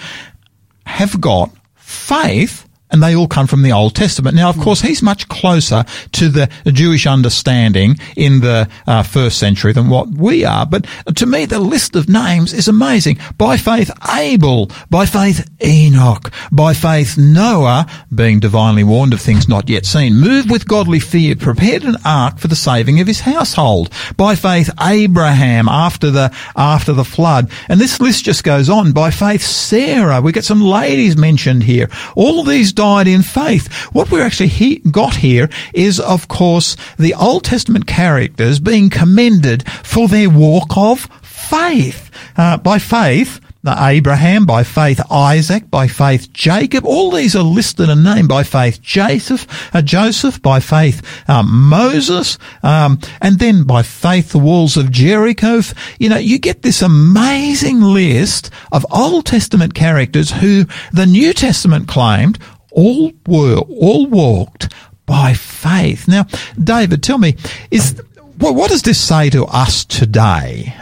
[0.85, 4.35] have got faith and they all come from the Old Testament.
[4.35, 4.63] Now, of hmm.
[4.63, 10.09] course, he's much closer to the Jewish understanding in the uh, first century than what
[10.09, 10.65] we are.
[10.65, 10.85] But
[11.15, 13.19] to me, the list of names is amazing.
[13.37, 14.71] By faith, Abel.
[14.89, 16.31] By faith, Enoch.
[16.51, 20.15] By faith, Noah, being divinely warned of things not yet seen.
[20.15, 23.91] Moved with godly fear, prepared an ark for the saving of his household.
[24.17, 27.51] By faith, Abraham after the, after the flood.
[27.67, 28.91] And this list just goes on.
[28.93, 30.21] By faith, Sarah.
[30.21, 31.89] We get some ladies mentioned here.
[32.15, 33.67] All these died in faith.
[33.91, 39.69] What we're actually he- got here is, of course, the Old Testament characters being commended
[39.83, 42.09] for their walk of faith.
[42.37, 46.85] Uh, by faith, Abraham, by faith Isaac, by faith Jacob.
[46.85, 52.37] All these are listed and named by faith Joseph, uh, Joseph, by faith um, Moses,
[52.63, 55.59] um, and then by faith the walls of Jericho.
[55.99, 60.63] You know, you get this amazing list of Old Testament characters who
[60.93, 62.39] the New Testament claimed
[62.71, 64.73] all were, all walked
[65.05, 66.07] by faith.
[66.07, 66.25] Now,
[66.61, 67.35] David, tell me,
[67.71, 68.01] is
[68.37, 70.73] what does this say to us today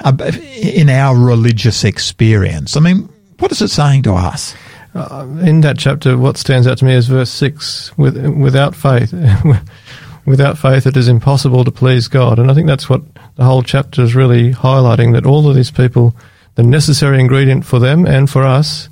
[0.61, 2.77] in our religious experience?
[2.77, 3.09] I mean,
[3.39, 4.53] what is it saying to us?
[4.93, 9.13] Uh, in that chapter, what stands out to me is verse 6 with, without faith.
[10.25, 12.38] without faith, it is impossible to please God.
[12.38, 13.01] And I think that's what
[13.35, 16.15] the whole chapter is really highlighting that all of these people,
[16.55, 18.89] the necessary ingredient for them and for us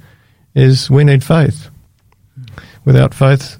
[0.55, 1.69] is we need faith
[2.85, 3.59] without faith,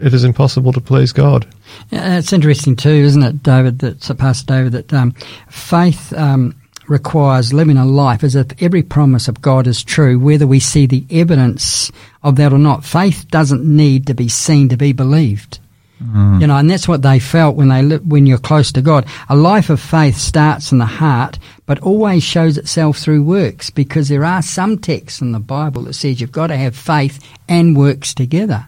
[0.00, 1.46] it is impossible to please God.
[1.90, 3.80] Yeah, it's interesting too, isn't it, David?
[3.80, 5.12] That uh, Pastor David, that um,
[5.48, 6.54] faith um,
[6.88, 10.86] requires living a life as if every promise of God is true, whether we see
[10.86, 11.90] the evidence
[12.22, 12.84] of that or not.
[12.84, 15.58] Faith doesn't need to be seen to be believed.
[16.02, 16.40] Mm.
[16.42, 19.06] You know, and that's what they felt when they li- when you're close to God.
[19.30, 24.08] A life of faith starts in the heart, but always shows itself through works, because
[24.08, 27.76] there are some texts in the Bible that says you've got to have faith and
[27.76, 28.64] works together.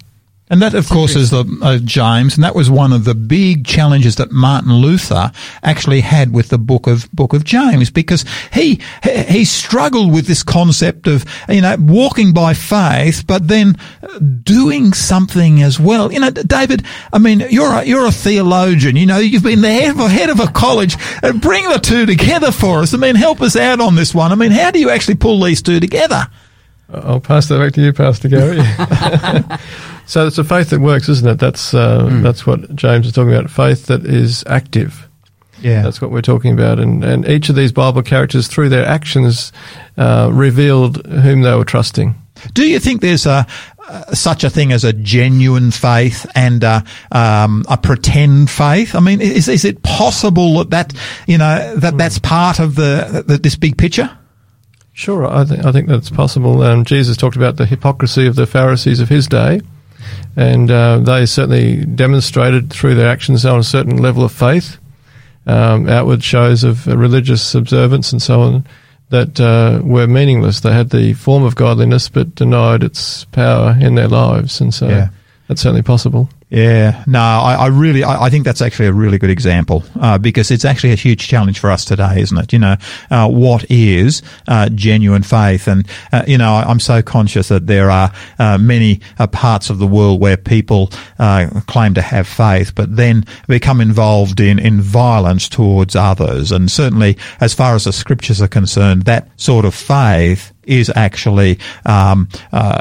[0.50, 3.66] And that, of course, is the uh, James, and that was one of the big
[3.66, 5.30] challenges that Martin Luther
[5.62, 10.42] actually had with the book of book of James, because he he struggled with this
[10.42, 13.76] concept of you know walking by faith, but then
[14.42, 16.12] doing something as well.
[16.12, 18.96] You know, David, I mean, you're a, you're a theologian.
[18.96, 20.96] You know, you've been the head of, head of a college.
[21.40, 22.94] Bring the two together for us.
[22.94, 24.32] I mean, help us out on this one.
[24.32, 26.28] I mean, how do you actually pull these two together?
[26.90, 28.60] I'll pass that back to you, Pastor Gary.
[30.08, 31.38] So it's a faith that works, isn't it?
[31.38, 32.22] That's uh, mm.
[32.22, 33.50] that's what James is talking about.
[33.50, 35.06] Faith that is active.
[35.60, 36.80] Yeah, that's what we're talking about.
[36.80, 39.52] And and each of these Bible characters, through their actions,
[39.98, 42.14] uh, revealed whom they were trusting.
[42.54, 43.46] Do you think there's a
[43.86, 46.80] uh, such a thing as a genuine faith and uh,
[47.12, 48.94] um, a pretend faith?
[48.94, 50.94] I mean, is is it possible that that
[51.26, 51.98] you know that mm.
[51.98, 54.10] that's part of the, the this big picture?
[54.94, 56.62] Sure, I think I think that's possible.
[56.62, 59.60] Um, Jesus talked about the hypocrisy of the Pharisees of his day
[60.36, 64.78] and uh, they certainly demonstrated through their actions on a certain level of faith,
[65.46, 68.66] um, outward shows of religious observance and so on
[69.10, 70.60] that uh, were meaningless.
[70.60, 74.88] They had the form of godliness but denied its power in their lives, and so
[74.88, 75.08] yeah.
[75.46, 76.28] that's certainly possible.
[76.50, 80.16] Yeah, no, I, I really, I, I, think that's actually a really good example uh,
[80.16, 82.54] because it's actually a huge challenge for us today, isn't it?
[82.54, 82.76] You know,
[83.10, 85.68] uh, what is uh, genuine faith?
[85.68, 89.78] And uh, you know, I'm so conscious that there are uh, many uh, parts of
[89.78, 90.86] the world where people
[91.66, 96.50] claim to have faith, but then become involved in in violence towards others.
[96.50, 101.58] And certainly, as far as the scriptures are concerned, that sort of faith is actually
[101.86, 102.28] um,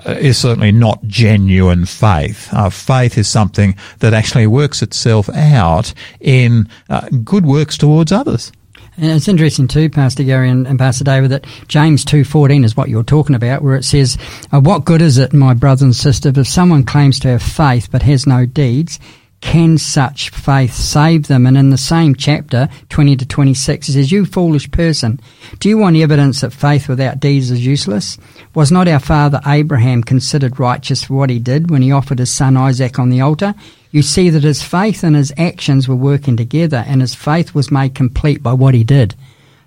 [0.05, 2.49] is certainly not genuine faith.
[2.73, 3.56] Faith is something
[3.99, 8.51] that actually works itself out in uh, good works towards others.
[8.97, 12.75] And it's interesting too, Pastor Gary and, and Pastor David, that James two fourteen is
[12.75, 14.17] what you're talking about, where it says,
[14.51, 17.89] uh, "What good is it, my brothers and sisters, if someone claims to have faith
[17.91, 18.99] but has no deeds?
[19.39, 21.45] can such faith save them?
[21.45, 25.19] And in the same chapter, 20 to 26, it says, You foolish person,
[25.59, 28.17] do you want evidence that faith without deeds is useless?
[28.53, 32.33] Was not our father Abraham considered righteous for what he did when he offered his
[32.33, 33.53] son Isaac on the altar?
[33.91, 37.71] You see that his faith and his actions were working together, and his faith was
[37.71, 39.15] made complete by what he did.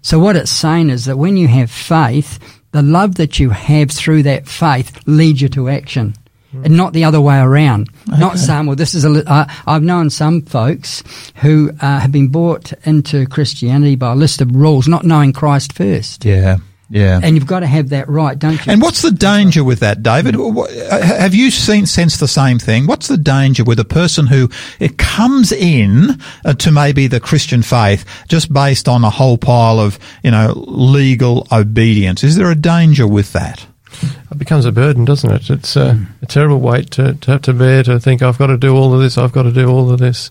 [0.02, 2.38] So, what it's saying is that when you have faith,
[2.72, 6.14] the love that you have through that faith leads you to action.
[6.54, 6.64] Mm.
[6.64, 7.90] And not the other way around.
[8.08, 8.18] Okay.
[8.18, 9.30] Not saying, well, this is a.
[9.30, 11.04] Uh, I've known some folks
[11.36, 15.72] who uh, have been brought into Christianity by a list of rules, not knowing Christ
[15.72, 16.24] first.
[16.24, 16.56] Yeah.
[16.90, 17.20] Yeah.
[17.22, 18.72] And you've got to have that right, don't you?
[18.72, 20.34] And what's the danger with that, David?
[20.34, 22.86] Have you seen, sensed the same thing?
[22.86, 27.62] What's the danger with a person who it comes in uh, to maybe the Christian
[27.62, 32.24] faith just based on a whole pile of, you know, legal obedience?
[32.24, 33.64] Is there a danger with that?
[34.02, 35.48] It becomes a burden, doesn't it?
[35.48, 36.06] It's a, mm.
[36.22, 38.92] a terrible weight to, to have to bear to think, I've got to do all
[38.94, 40.30] of this, I've got to do all of this.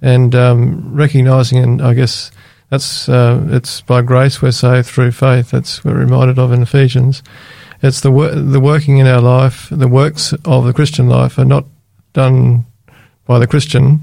[0.00, 2.30] And um, recognizing, and I guess,
[2.74, 5.52] that's uh, it's by grace we're saved through faith.
[5.52, 7.22] That's we're reminded of in Ephesians.
[7.82, 11.44] It's the wor- the working in our life, the works of the Christian life are
[11.44, 11.66] not
[12.14, 12.66] done
[13.26, 14.00] by the Christian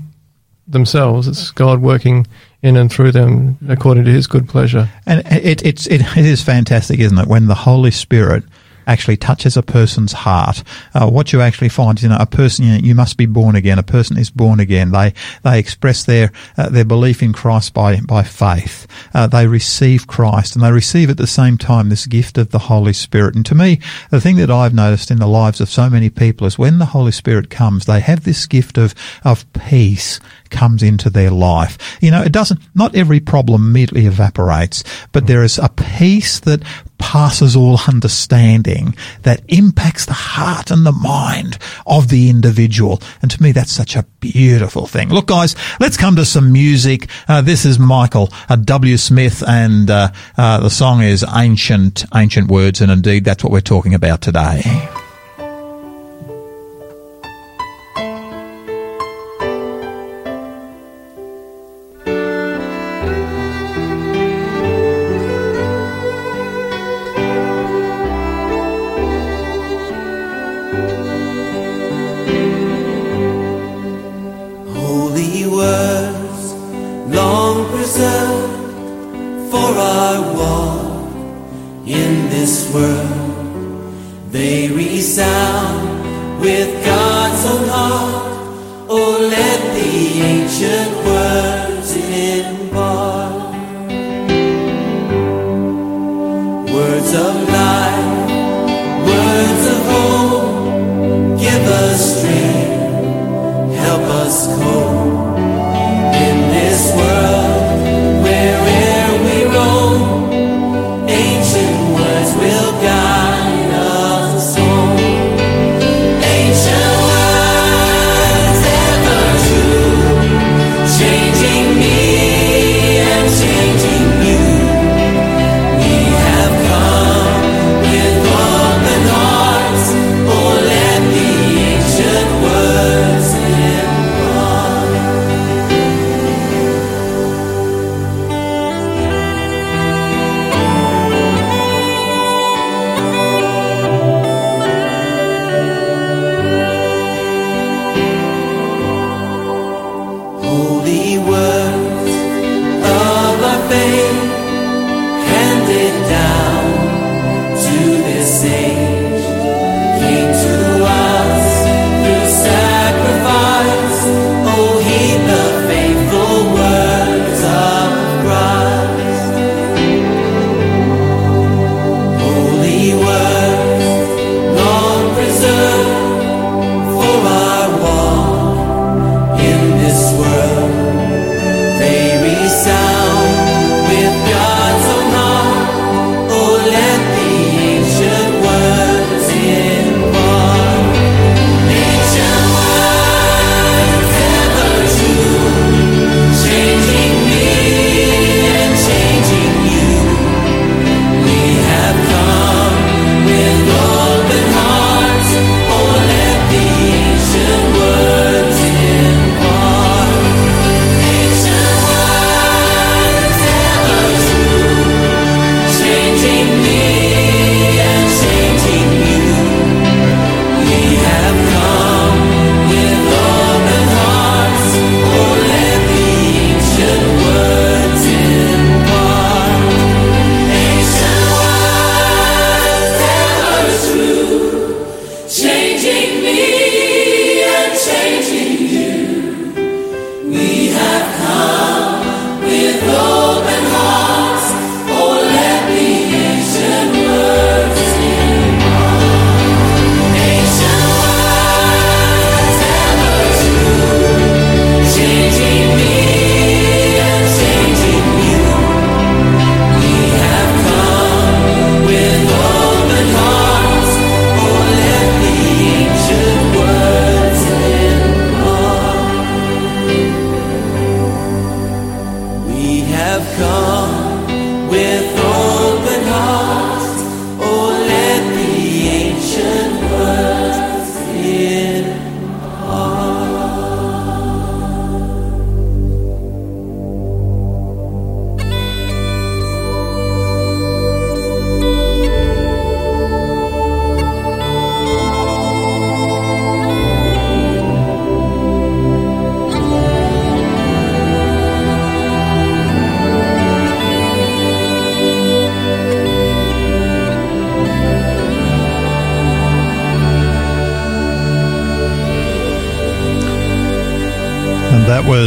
[0.67, 1.27] themselves.
[1.27, 2.25] It's God working
[2.61, 4.89] in and through them according to His good pleasure.
[5.05, 7.27] And it, it's it, it is fantastic, isn't it?
[7.27, 8.45] When the Holy Spirit
[8.91, 10.63] actually touches a person's heart.
[10.93, 13.25] Uh, what you actually find is, you know, a person, you, know, you, must be
[13.25, 13.79] born again.
[13.79, 14.91] A person is born again.
[14.91, 15.13] They,
[15.43, 18.87] they express their, uh, their belief in Christ by, by faith.
[19.13, 22.59] Uh, they receive Christ and they receive at the same time this gift of the
[22.59, 23.35] Holy Spirit.
[23.35, 23.79] And to me,
[24.09, 26.85] the thing that I've noticed in the lives of so many people is when the
[26.85, 30.19] Holy Spirit comes, they have this gift of, of peace
[30.49, 31.77] comes into their life.
[32.01, 34.83] You know, it doesn't, not every problem immediately evaporates,
[35.13, 36.61] but there is a peace that
[37.01, 43.01] passes all understanding that impacts the heart and the mind of the individual.
[43.21, 45.09] And to me, that's such a beautiful thing.
[45.09, 47.09] Look, guys, let's come to some music.
[47.27, 48.97] Uh, this is Michael uh, W.
[48.97, 53.61] Smith, and uh, uh the song is Ancient, Ancient Words, and indeed, that's what we're
[53.61, 54.61] talking about today.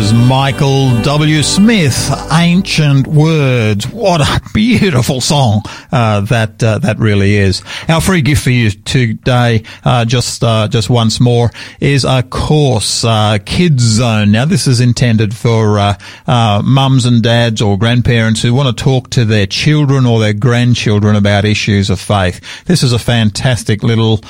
[0.05, 1.43] Was Michael W.
[1.43, 3.89] Smith, Ancient Words.
[3.89, 7.63] What a beautiful song uh, that uh, that really is.
[7.89, 11.51] Our free gift for you today, uh, just uh, just once more,
[11.81, 14.31] is a course, uh, Kids Zone.
[14.31, 19.09] Now, this is intended for uh, mums and dads or grandparents who want to talk
[19.11, 22.65] to their children or their grandchildren about issues of faith.
[22.67, 24.21] This is a fantastic little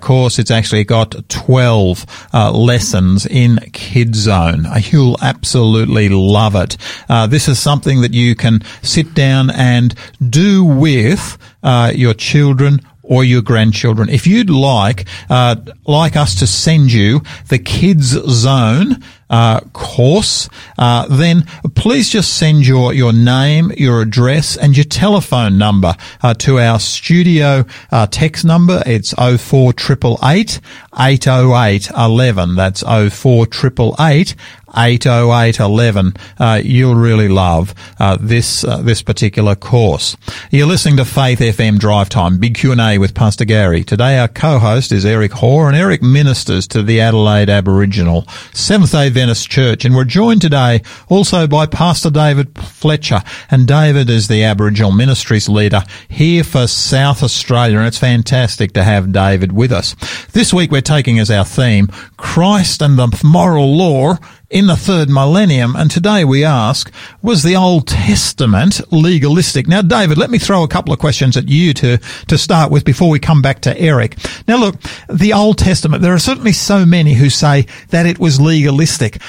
[0.00, 0.40] course.
[0.40, 4.66] It's actually got 12 lessons in Kids Zone.
[4.90, 6.76] You'll absolutely love it.
[7.08, 9.94] Uh, this is something that you can sit down and
[10.28, 14.08] do with uh, your children or your grandchildren.
[14.08, 15.56] If you'd like, uh,
[15.86, 22.66] like us to send you the Kids Zone uh, course, uh, then please just send
[22.66, 28.44] your your name, your address, and your telephone number uh, to our studio uh, text
[28.44, 28.82] number.
[28.84, 30.60] It's oh four triple eight
[30.98, 32.56] eight oh eight eleven.
[32.56, 34.34] That's oh four triple eight
[34.76, 36.14] 80811.
[36.38, 40.16] Uh, you'll really love uh, this uh, this particular course.
[40.50, 43.84] You're listening to Faith FM Drive Time, Big Q&A with Pastor Gary.
[43.84, 49.50] Today our co-host is Eric Hoare, and Eric ministers to the Adelaide Aboriginal Seventh-day Adventist
[49.50, 49.84] Church.
[49.84, 53.22] And we're joined today also by Pastor David Fletcher.
[53.50, 57.76] And David is the Aboriginal Ministries leader here for South Australia.
[57.76, 59.94] And it's fantastic to have David with us.
[60.32, 64.16] This week we're taking as our theme Christ and the moral law
[64.50, 65.76] in the third millennium.
[65.76, 66.92] And today we ask,
[67.22, 69.68] was the Old Testament legalistic?
[69.68, 72.84] Now, David, let me throw a couple of questions at you to, to start with
[72.84, 74.16] before we come back to Eric.
[74.48, 74.76] Now, look,
[75.08, 79.22] the Old Testament, there are certainly so many who say that it was legalistic.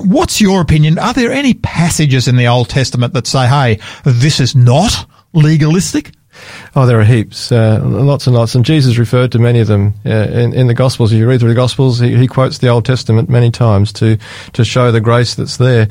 [0.00, 0.98] What's your opinion?
[0.98, 6.12] Are there any passages in the Old Testament that say, hey, this is not legalistic?
[6.74, 9.94] Oh, there are heaps, uh, lots and lots, and Jesus referred to many of them
[10.04, 11.12] uh, in, in the Gospels.
[11.12, 14.18] If you read through the Gospels, he, he, quotes the Old Testament many times to
[14.52, 15.88] to show the grace that's there.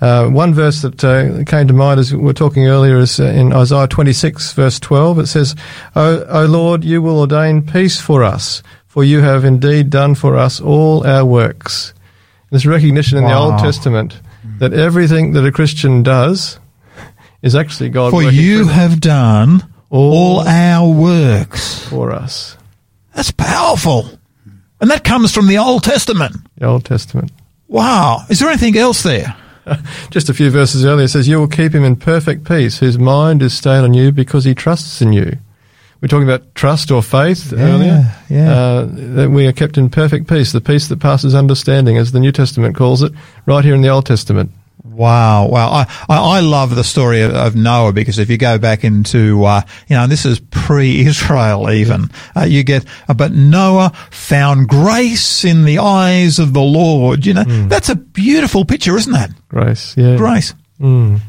[0.00, 3.24] Uh, one verse that uh, came to mind as we were talking earlier is uh,
[3.24, 5.20] in Isaiah 26, verse 12.
[5.20, 5.56] It says,
[5.94, 10.36] o, o Lord, you will ordain peace for us, for you have indeed done for
[10.36, 11.94] us all our works.
[12.50, 13.30] This recognition in wow.
[13.30, 14.20] the Old Testament
[14.58, 16.58] that everything that a Christian does
[17.42, 18.10] is actually God.
[18.10, 19.66] For you have done
[19.96, 22.56] all, all our works for us.
[23.14, 24.10] That's powerful.
[24.80, 26.36] And that comes from the Old Testament.
[26.58, 27.32] The Old Testament.
[27.68, 28.24] Wow.
[28.28, 29.34] Is there anything else there?
[30.10, 32.98] Just a few verses earlier, it says, You will keep him in perfect peace, whose
[32.98, 35.38] mind is stayed on you because he trusts in you.
[36.00, 38.14] We're talking about trust or faith yeah, earlier.
[38.28, 38.52] Yeah.
[38.52, 42.20] Uh, that we are kept in perfect peace, the peace that passes understanding, as the
[42.20, 43.12] New Testament calls it,
[43.46, 44.50] right here in the Old Testament.
[44.90, 45.68] Wow, wow!
[45.68, 49.44] I, I, I love the story of, of, Noah because if you go back into
[49.44, 55.44] uh, you know this is pre-Israel even uh, you get uh, but Noah found grace
[55.44, 57.26] in the eyes of the Lord.
[57.26, 57.68] You know mm.
[57.68, 59.30] that's a beautiful picture, isn't that?
[59.48, 60.54] Grace, yeah, grace.
[60.80, 61.20] Mm.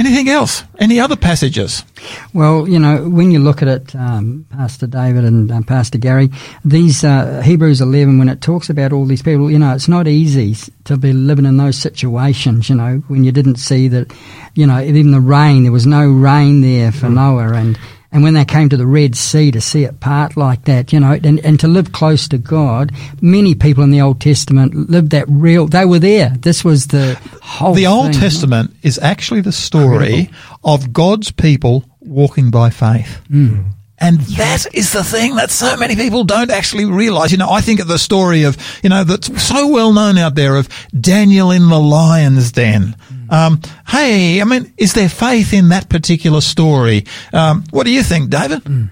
[0.00, 0.64] Anything else?
[0.78, 1.84] Any other passages?
[2.32, 6.30] Well, you know, when you look at it, um, Pastor David and uh, Pastor Gary,
[6.64, 10.08] these uh, Hebrews 11, when it talks about all these people, you know, it's not
[10.08, 14.10] easy to be living in those situations, you know, when you didn't see that,
[14.54, 17.16] you know, even the rain, there was no rain there for mm.
[17.16, 17.78] Noah and
[18.12, 20.98] and when they came to the Red Sea to see it part like that, you
[20.98, 25.10] know, and, and to live close to God, many people in the Old Testament lived
[25.10, 26.30] that real, they were there.
[26.30, 30.30] This was the whole The Old thing, Testament is actually the story
[30.64, 33.20] of God's people walking by faith.
[33.30, 33.66] Mm.
[34.02, 37.32] And that is the thing that so many people don't actually realize.
[37.32, 40.34] You know, I think of the story of, you know, that's so well known out
[40.34, 42.96] there of Daniel in the lion's den.
[43.30, 47.06] Um, hey, I mean, is there faith in that particular story?
[47.32, 48.64] Um, what do you think, David?
[48.64, 48.90] Mm.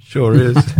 [0.00, 0.56] Sure is.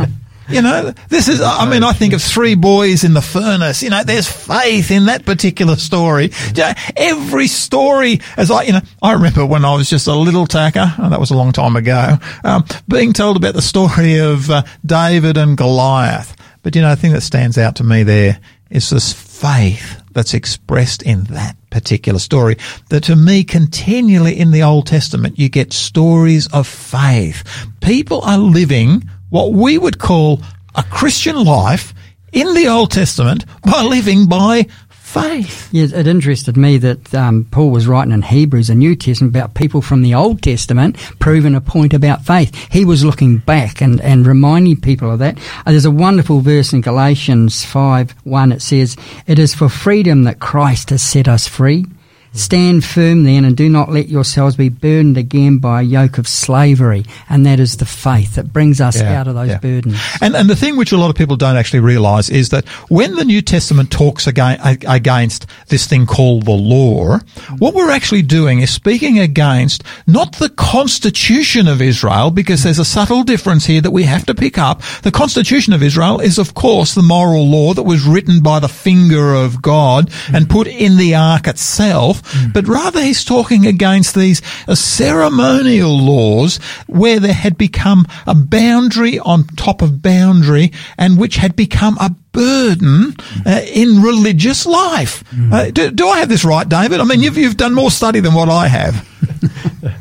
[0.51, 3.85] You know, this is, I mean, I think of three boys in the furnace.
[3.85, 6.33] You know, there's faith in that particular story.
[6.49, 10.15] You know, every story, as I, you know, I remember when I was just a
[10.15, 14.19] little tacker, oh, that was a long time ago, um, being told about the story
[14.19, 16.37] of uh, David and Goliath.
[16.63, 20.35] But, you know, the thing that stands out to me there is this faith that's
[20.35, 22.57] expressed in that particular story.
[22.89, 27.45] That to me, continually in the Old Testament, you get stories of faith.
[27.81, 30.41] People are living what we would call
[30.75, 31.95] a Christian life
[32.33, 34.67] in the Old Testament by living by
[35.11, 35.69] faith.
[35.73, 39.55] Yes, it interested me that um, Paul was writing in Hebrews, a New Testament, about
[39.55, 42.55] people from the Old Testament proving a point about faith.
[42.71, 45.39] He was looking back and, and reminding people of that.
[45.67, 48.53] Uh, there's a wonderful verse in Galatians 5 1.
[48.53, 48.97] It says,
[49.27, 51.87] It is for freedom that Christ has set us free.
[52.33, 56.29] Stand firm then and do not let yourselves be burdened again by a yoke of
[56.29, 57.05] slavery.
[57.29, 59.59] And that is the faith that brings us Yeah, out of those yeah.
[59.59, 60.01] burdens.
[60.21, 63.17] And, and the thing which a lot of people don't actually realise is that when
[63.17, 67.19] the New Testament talks again, against this thing called the law,
[67.59, 72.85] what we're actually doing is speaking against not the constitution of Israel, because there's a
[72.85, 74.83] subtle difference here that we have to pick up.
[75.03, 78.69] The constitution of Israel is, of course, the moral law that was written by the
[78.69, 82.20] finger of God and put in the ark itself,
[82.53, 89.19] but rather he's talking against these uh, ceremonial laws where there had become a boundary
[89.19, 93.15] on top of boundary and which had become a burden
[93.47, 95.25] uh, in religious life.
[95.53, 97.01] Uh, do, do I have this right, David?
[97.01, 99.09] I mean, you've, you've done more study than what I have.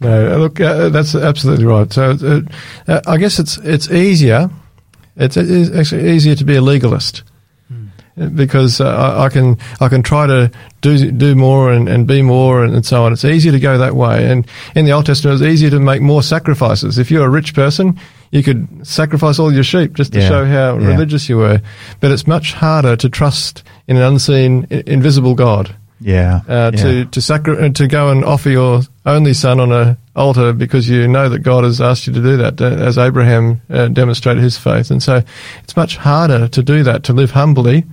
[0.00, 1.90] No, uh, look, uh, that's absolutely right.
[1.92, 2.40] So, uh,
[2.86, 4.50] uh, I guess it's it's easier.
[5.16, 7.22] It's, it's actually easier to be a legalist
[8.34, 10.50] because uh, I, can I can try to
[10.80, 13.12] do do more and, and be more and, and so on.
[13.12, 14.30] It's easier to go that way.
[14.30, 16.98] And in the Old Testament, it's easier to make more sacrifices.
[16.98, 17.98] If you're a rich person,
[18.30, 20.86] you could sacrifice all your sheep just to Yeah, show how yeah.
[20.88, 21.60] religious you were.
[22.00, 26.40] But it's much harder to trust in an unseen, invisible God Yeah.
[26.48, 30.54] uh, to to sacri- uh, to go and offer your only son on a altar
[30.54, 33.88] because you know that God has asked you to do that, uh, as Abraham uh,
[33.88, 35.22] demonstrated his faith, and so
[35.62, 37.84] it's much harder to do that, to live humbly,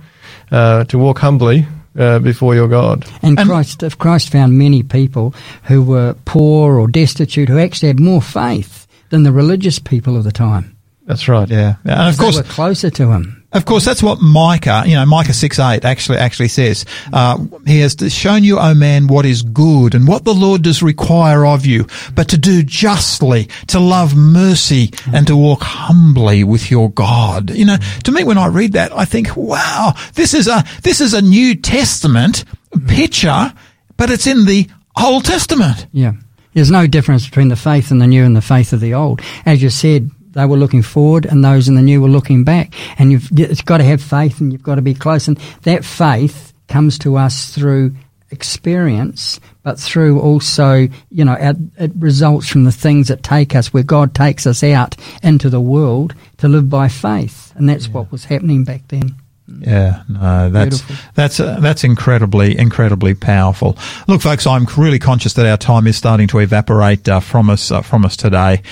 [0.54, 1.66] uh, to walk humbly
[1.98, 3.04] uh, before your God.
[3.22, 5.34] And, And- Christ, if Christ found many people
[5.64, 10.24] who were poor or destitute who actually had more faith than the religious people of
[10.24, 10.76] the time.
[11.06, 11.48] That's right.
[11.50, 11.74] Yeah.
[11.84, 13.43] And of They course, were closer to him.
[13.54, 16.84] Of course, that's what Micah, you know, Micah 6 8 actually, actually says.
[17.12, 20.82] Uh, he has shown you, O man, what is good and what the Lord does
[20.82, 26.68] require of you, but to do justly, to love mercy and to walk humbly with
[26.68, 27.50] your God.
[27.50, 31.00] You know, to me, when I read that, I think, wow, this is a, this
[31.00, 32.44] is a New Testament
[32.88, 33.54] picture,
[33.96, 34.68] but it's in the
[35.00, 35.86] Old Testament.
[35.92, 36.14] Yeah.
[36.54, 39.20] There's no difference between the faith in the new and the faith of the old.
[39.46, 42.74] As you said, they were looking forward and those in the new were looking back.
[42.98, 45.28] And you've it's got to have faith and you've got to be close.
[45.28, 47.94] And that faith comes to us through
[48.30, 53.72] experience, but through also, you know, it, it results from the things that take us,
[53.72, 57.52] where God takes us out into the world to live by faith.
[57.56, 59.14] And that's what was happening back then.
[59.46, 61.10] Yeah, no, that's Beautiful.
[61.14, 63.76] that's uh, that's incredibly incredibly powerful.
[64.08, 67.70] Look, folks, I'm really conscious that our time is starting to evaporate uh, from us
[67.70, 68.62] uh, from us today.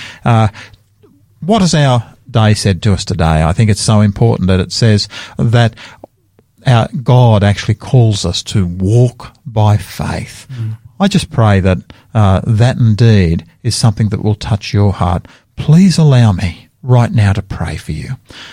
[1.45, 3.43] What has our day said to us today?
[3.43, 5.75] I think it's so important that it says that
[6.65, 10.47] our God actually calls us to walk by faith.
[11.01, 11.79] I just pray that
[12.15, 15.27] uh, that indeed is something that will touch your heart.
[15.57, 18.11] Please allow me right now to pray for you.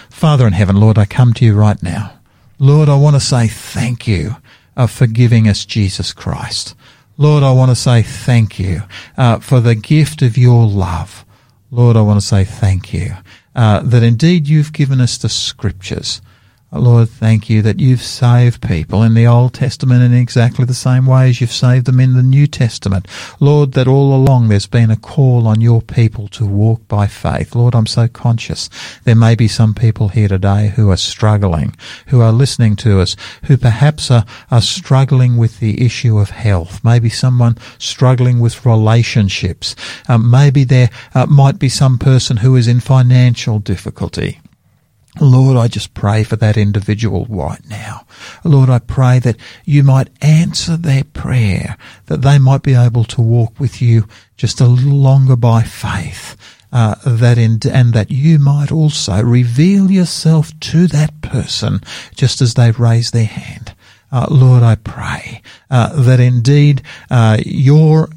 [0.10, 2.14] Father in heaven, Lord, I come to you right now.
[2.58, 4.38] Lord, I want to say thank you
[4.76, 6.74] uh, for giving us Jesus Christ.
[7.18, 8.82] Lord, I want to say thank you
[9.16, 11.24] uh, for the gift of your love.
[11.72, 13.13] Lord, I want to say thank you
[13.55, 16.22] uh, that indeed you've given us the scriptures.
[16.72, 21.07] Lord, thank you that you've saved people in the Old Testament in exactly the same
[21.07, 23.07] way as you've saved them in the New Testament.
[23.39, 27.55] Lord, that all along there's been a call on your people to walk by faith.
[27.55, 28.70] Lord, I'm so conscious
[29.03, 31.76] there may be some people here today who are struggling,
[32.07, 33.15] who are listening to us,
[33.45, 36.84] who perhaps are, are struggling with the issue of health.
[36.84, 39.76] Maybe someone struggling with relationships.
[40.07, 44.39] Um, maybe there uh, might be some person who is in financial difficulty.
[45.22, 48.05] Lord, I just pray for that individual right now.
[48.43, 53.22] Lord, I pray that you might answer their prayer, that they might be able to
[53.22, 54.07] walk with you
[54.38, 56.36] just a little longer by faith.
[56.72, 61.82] Uh, that in, and that you might also reveal yourself to that person
[62.13, 63.74] just as they've raised their hand.
[64.11, 65.41] Uh, Lord, I pray
[65.72, 68.09] uh, that indeed uh, your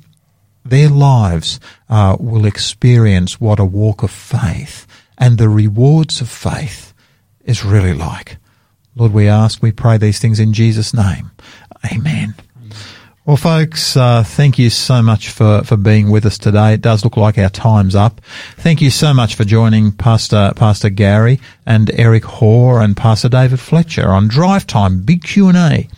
[0.64, 4.86] their lives uh, will experience what a walk of faith
[5.18, 6.91] and the rewards of faith
[7.44, 8.36] is really like.
[8.94, 11.30] Lord, we ask, we pray these things in Jesus' name.
[11.92, 12.34] Amen.
[13.24, 16.74] Well, folks, uh, thank you so much for, for being with us today.
[16.74, 18.20] It does look like our time's up.
[18.56, 23.60] Thank you so much for joining Pastor Pastor Gary and Eric Hoare and Pastor David
[23.60, 25.88] Fletcher on Drive Time Big Q and A.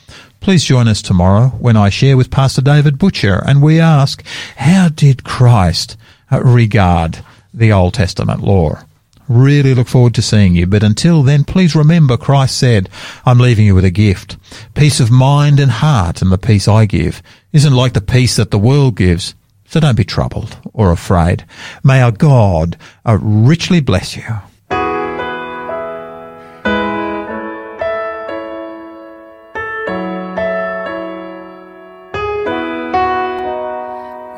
[0.40, 4.22] Please join us tomorrow when I share with Pastor David Butcher and we ask,
[4.56, 5.96] how did Christ
[6.30, 7.24] regard
[7.54, 8.80] the Old Testament law?
[9.28, 10.66] Really look forward to seeing you.
[10.66, 12.90] But until then, please remember Christ said,
[13.24, 14.36] I'm leaving you with a gift.
[14.74, 17.22] Peace of mind and heart and the peace I give
[17.52, 19.34] isn't like the peace that the world gives.
[19.66, 21.44] So don't be troubled or afraid.
[21.82, 24.22] May our God uh, richly bless you.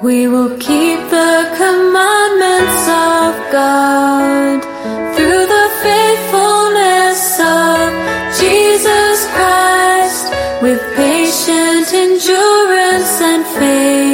[0.03, 4.76] We will keep the commandments of God
[13.59, 14.06] face